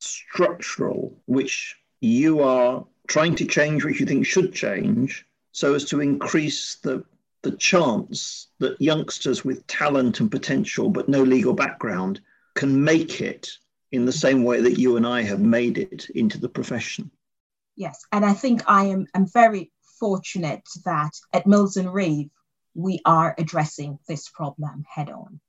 structural 0.00 1.16
which 1.26 1.76
you 2.00 2.40
are 2.40 2.84
trying 3.06 3.36
to 3.36 3.44
change, 3.44 3.84
which 3.84 4.00
you 4.00 4.06
think 4.06 4.26
should 4.26 4.52
change, 4.52 5.26
so 5.52 5.74
as 5.74 5.84
to 5.86 6.00
increase 6.00 6.76
the 6.76 7.04
the 7.42 7.56
chance 7.56 8.48
that 8.58 8.80
youngsters 8.80 9.44
with 9.44 9.66
talent 9.66 10.20
and 10.20 10.30
potential 10.30 10.90
but 10.90 11.08
no 11.08 11.22
legal 11.22 11.54
background 11.54 12.20
can 12.54 12.82
make 12.84 13.20
it 13.20 13.48
in 13.92 14.04
the 14.04 14.12
same 14.12 14.44
way 14.44 14.60
that 14.60 14.78
you 14.78 14.96
and 14.96 15.06
I 15.06 15.22
have 15.22 15.40
made 15.40 15.78
it 15.78 16.10
into 16.10 16.38
the 16.38 16.48
profession? 16.48 17.10
Yes, 17.76 18.04
and 18.12 18.24
I 18.24 18.34
think 18.34 18.62
I 18.66 18.86
am 18.86 19.06
I'm 19.14 19.26
very 19.26 19.72
fortunate 19.98 20.62
that 20.84 21.12
at 21.32 21.46
Mills 21.46 21.76
and 21.76 21.92
Reeve 21.92 22.30
we 22.74 23.00
are 23.04 23.34
addressing 23.38 23.98
this 24.08 24.28
problem 24.28 24.84
head 24.88 25.10
on. 25.10 25.40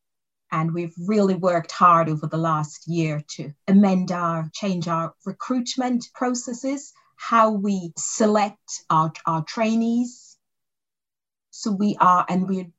And 0.51 0.73
we've 0.73 0.93
really 0.97 1.35
worked 1.35 1.71
hard 1.71 2.09
over 2.09 2.27
the 2.27 2.37
last 2.37 2.87
year 2.87 3.21
to 3.35 3.53
amend 3.67 4.11
our, 4.11 4.49
change 4.53 4.87
our 4.87 5.13
recruitment 5.25 6.05
processes, 6.13 6.93
how 7.15 7.51
we 7.51 7.93
select 7.97 8.83
our, 8.89 9.13
our 9.25 9.43
trainees. 9.43 10.30
So 11.63 11.69
we 11.69 11.95
are, 12.01 12.25
and 12.27 12.49
we're 12.49 12.71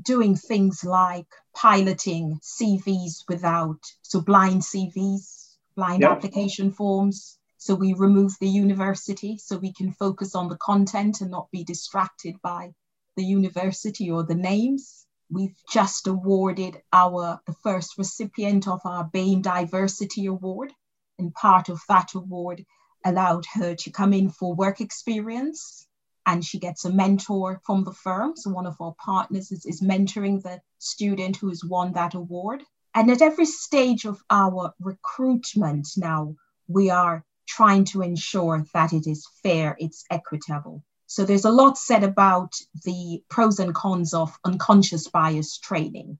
doing 0.00 0.34
things 0.34 0.82
like 0.82 1.26
piloting 1.54 2.40
CVs 2.42 3.24
without, 3.28 3.80
so 4.00 4.22
blind 4.22 4.62
CVs, 4.62 5.56
blind 5.76 6.00
yep. 6.00 6.12
application 6.12 6.72
forms, 6.72 7.36
so 7.58 7.74
we 7.74 7.92
remove 7.92 8.32
the 8.40 8.48
university 8.48 9.36
so 9.36 9.58
we 9.58 9.74
can 9.74 9.92
focus 9.92 10.34
on 10.34 10.48
the 10.48 10.56
content 10.56 11.20
and 11.20 11.30
not 11.30 11.50
be 11.50 11.64
distracted 11.64 12.40
by 12.40 12.72
the 13.14 13.24
university 13.24 14.10
or 14.10 14.22
the 14.22 14.34
names. 14.34 15.04
We've 15.30 15.60
just 15.70 16.06
awarded 16.06 16.80
our 16.94 17.42
the 17.46 17.52
first 17.62 17.98
recipient 17.98 18.66
of 18.66 18.80
our 18.86 19.04
BAME 19.04 19.42
Diversity 19.42 20.24
Award. 20.24 20.72
And 21.18 21.34
part 21.34 21.68
of 21.68 21.82
that 21.90 22.14
award 22.14 22.64
allowed 23.04 23.44
her 23.52 23.74
to 23.74 23.90
come 23.90 24.14
in 24.14 24.30
for 24.30 24.54
work 24.54 24.80
experience 24.80 25.86
and 26.30 26.44
she 26.44 26.60
gets 26.60 26.84
a 26.84 26.92
mentor 26.92 27.60
from 27.66 27.82
the 27.82 27.92
firm. 27.92 28.36
So 28.36 28.50
one 28.50 28.66
of 28.66 28.80
our 28.80 28.94
partners 29.04 29.50
is, 29.50 29.66
is 29.66 29.80
mentoring 29.80 30.40
the 30.40 30.60
student 30.78 31.36
who 31.36 31.48
has 31.48 31.64
won 31.64 31.92
that 31.94 32.14
award. 32.14 32.62
And 32.94 33.10
at 33.10 33.20
every 33.20 33.46
stage 33.46 34.04
of 34.04 34.22
our 34.30 34.72
recruitment 34.78 35.88
now, 35.96 36.36
we 36.68 36.88
are 36.88 37.24
trying 37.48 37.84
to 37.86 38.02
ensure 38.02 38.64
that 38.74 38.92
it 38.92 39.08
is 39.08 39.26
fair, 39.42 39.76
it's 39.80 40.04
equitable. 40.08 40.84
So 41.06 41.24
there's 41.24 41.46
a 41.46 41.50
lot 41.50 41.76
said 41.76 42.04
about 42.04 42.52
the 42.84 43.24
pros 43.28 43.58
and 43.58 43.74
cons 43.74 44.14
of 44.14 44.38
unconscious 44.44 45.08
bias 45.08 45.58
training. 45.58 46.16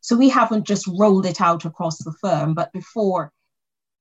So 0.00 0.16
we 0.16 0.28
haven't 0.28 0.66
just 0.66 0.88
rolled 0.88 1.26
it 1.26 1.40
out 1.40 1.64
across 1.64 1.98
the 1.98 2.14
firm, 2.20 2.54
but 2.54 2.72
before 2.72 3.32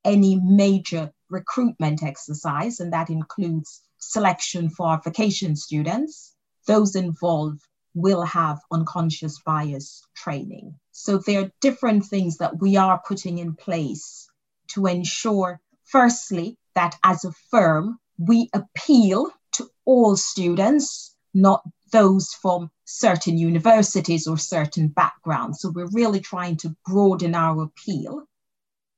any 0.03 0.41
major 0.43 1.11
recruitment 1.31 2.03
exercise, 2.03 2.79
and 2.79 2.93
that 2.93 3.09
includes 3.09 3.81
selection 3.97 4.69
for 4.69 4.99
vacation 5.03 5.55
students, 5.55 6.35
those 6.67 6.95
involved 6.95 7.61
will 7.93 8.23
have 8.23 8.59
unconscious 8.71 9.39
bias 9.45 10.03
training. 10.15 10.75
So 10.91 11.17
there 11.17 11.41
are 11.41 11.51
different 11.61 12.05
things 12.05 12.37
that 12.37 12.59
we 12.59 12.77
are 12.77 13.01
putting 13.07 13.39
in 13.39 13.55
place 13.55 14.27
to 14.69 14.85
ensure, 14.85 15.59
firstly, 15.83 16.57
that 16.75 16.95
as 17.03 17.25
a 17.25 17.33
firm, 17.49 17.99
we 18.17 18.49
appeal 18.53 19.29
to 19.53 19.69
all 19.85 20.15
students, 20.15 21.15
not 21.33 21.63
those 21.91 22.33
from 22.41 22.71
certain 22.85 23.37
universities 23.37 24.27
or 24.27 24.37
certain 24.37 24.87
backgrounds. 24.87 25.59
So 25.59 25.71
we're 25.73 25.89
really 25.91 26.21
trying 26.21 26.57
to 26.57 26.75
broaden 26.85 27.35
our 27.35 27.63
appeal. 27.63 28.23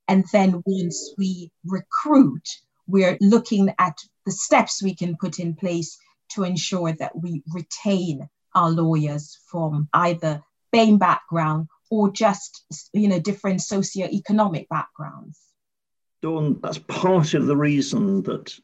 And 0.08 0.26
then 0.32 0.62
once 0.66 1.14
we 1.18 1.52
recruit, 1.66 2.48
we're 2.88 3.18
looking 3.22 3.74
at 3.80 3.98
the 4.26 4.32
steps 4.32 4.84
we 4.84 4.96
can 4.96 5.18
put 5.18 5.40
in 5.40 5.56
place 5.56 5.98
to 6.30 6.44
ensure 6.44 6.94
that 6.94 7.16
we 7.16 7.44
retain 7.54 8.28
our 8.56 8.70
lawyers 8.70 9.40
from 9.48 9.88
either 9.94 10.42
BAME 10.72 10.98
background 10.98 11.68
or 11.90 12.12
just 12.12 12.66
you 12.94 13.08
know 13.08 13.20
different 13.20 13.60
socioeconomic 13.60 14.68
backgrounds. 14.68 15.40
Dawn, 16.22 16.60
that's 16.62 16.80
part 16.80 17.34
of 17.34 17.46
the 17.46 17.56
reason 17.56 18.24
that 18.24 18.58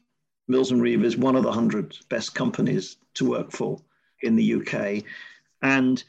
Mills 0.48 0.72
and 0.72 0.82
Reeve 0.82 1.04
is 1.04 1.16
one 1.16 1.36
of 1.36 1.42
the 1.42 1.48
100 1.48 1.96
best 2.08 2.34
companies 2.34 2.96
to 3.14 3.28
work 3.28 3.52
for 3.52 3.80
in 4.22 4.34
the 4.34 4.54
UK. 4.54 5.04
And 5.62 6.02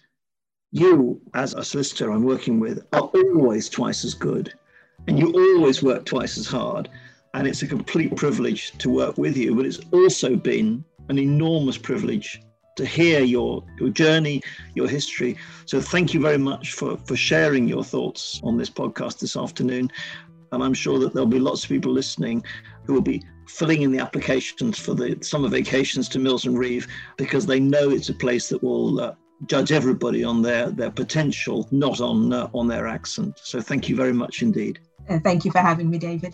you, 0.72 1.22
as 1.34 1.54
a 1.54 1.64
solicitor 1.64 2.10
I'm 2.12 2.24
working 2.24 2.60
with, 2.60 2.88
are 2.94 3.02
always 3.02 3.70
twice 3.70 4.06
as 4.06 4.14
good. 4.14 4.54
And 5.08 5.20
you 5.20 5.32
always 5.32 5.82
work 5.82 6.06
twice 6.06 6.38
as 6.38 6.48
hard. 6.48 6.90
And 7.34 7.48
it's 7.48 7.62
a 7.62 7.68
complete 7.68 8.16
privilege 8.16 8.72
to 8.80 8.90
work 8.90 9.18
with 9.18 9.38
you. 9.38 9.56
But 9.56 9.66
it's 9.66 9.80
also 9.92 10.36
been 10.36 10.84
an 11.10 11.18
enormous 11.18 11.78
privilege 11.78 12.42
to 12.76 12.86
hear 12.86 13.22
your, 13.22 13.64
your 13.80 13.90
journey, 13.90 14.42
your 14.76 14.88
history. 14.88 15.38
So 15.66 15.82
thank 15.82 16.14
you 16.14 16.20
very 16.20 16.38
much 16.38 16.74
for, 16.74 16.98
for 17.06 17.16
sharing 17.16 17.68
your 17.68 17.84
thoughts 17.84 18.40
on 18.44 18.58
this 18.58 18.70
podcast 18.70 19.20
this 19.20 19.36
afternoon. 19.36 19.92
And 20.52 20.64
I'm 20.64 20.74
sure 20.74 21.00
that 21.00 21.14
there'll 21.14 21.28
be 21.28 21.40
lots 21.40 21.64
of 21.64 21.70
people 21.70 21.92
listening 21.92 22.44
who 22.86 22.94
will 22.94 23.02
be 23.02 23.22
filling 23.48 23.82
in 23.82 23.92
the 23.92 24.00
applications 24.00 24.80
for 24.80 24.94
the 24.94 25.18
summer 25.22 25.50
vacations 25.50 26.08
to 26.10 26.20
Mills 26.20 26.46
and 26.46 26.58
Reeve 26.58 26.88
because 27.18 27.46
they 27.46 27.60
know 27.60 27.90
it's 27.90 28.10
a 28.10 28.14
place 28.14 28.50
that 28.50 28.64
will 28.64 29.00
uh, 29.00 29.14
judge 29.46 29.72
everybody 29.72 30.24
on 30.24 30.42
their, 30.42 30.70
their 30.70 30.92
potential, 30.92 31.68
not 31.72 32.00
on, 32.00 32.32
uh, 32.32 32.50
on 32.54 32.68
their 32.68 32.88
accent. 32.88 33.40
So 33.44 33.60
thank 33.62 33.90
you 33.90 33.96
very 33.96 34.14
much 34.14 34.42
indeed. 34.42 34.80
Uh, 35.10 35.20
thank 35.24 35.46
you 35.46 35.52
for 35.52 35.60
having 35.60 35.90
me, 35.90 35.98
David. 35.98 36.34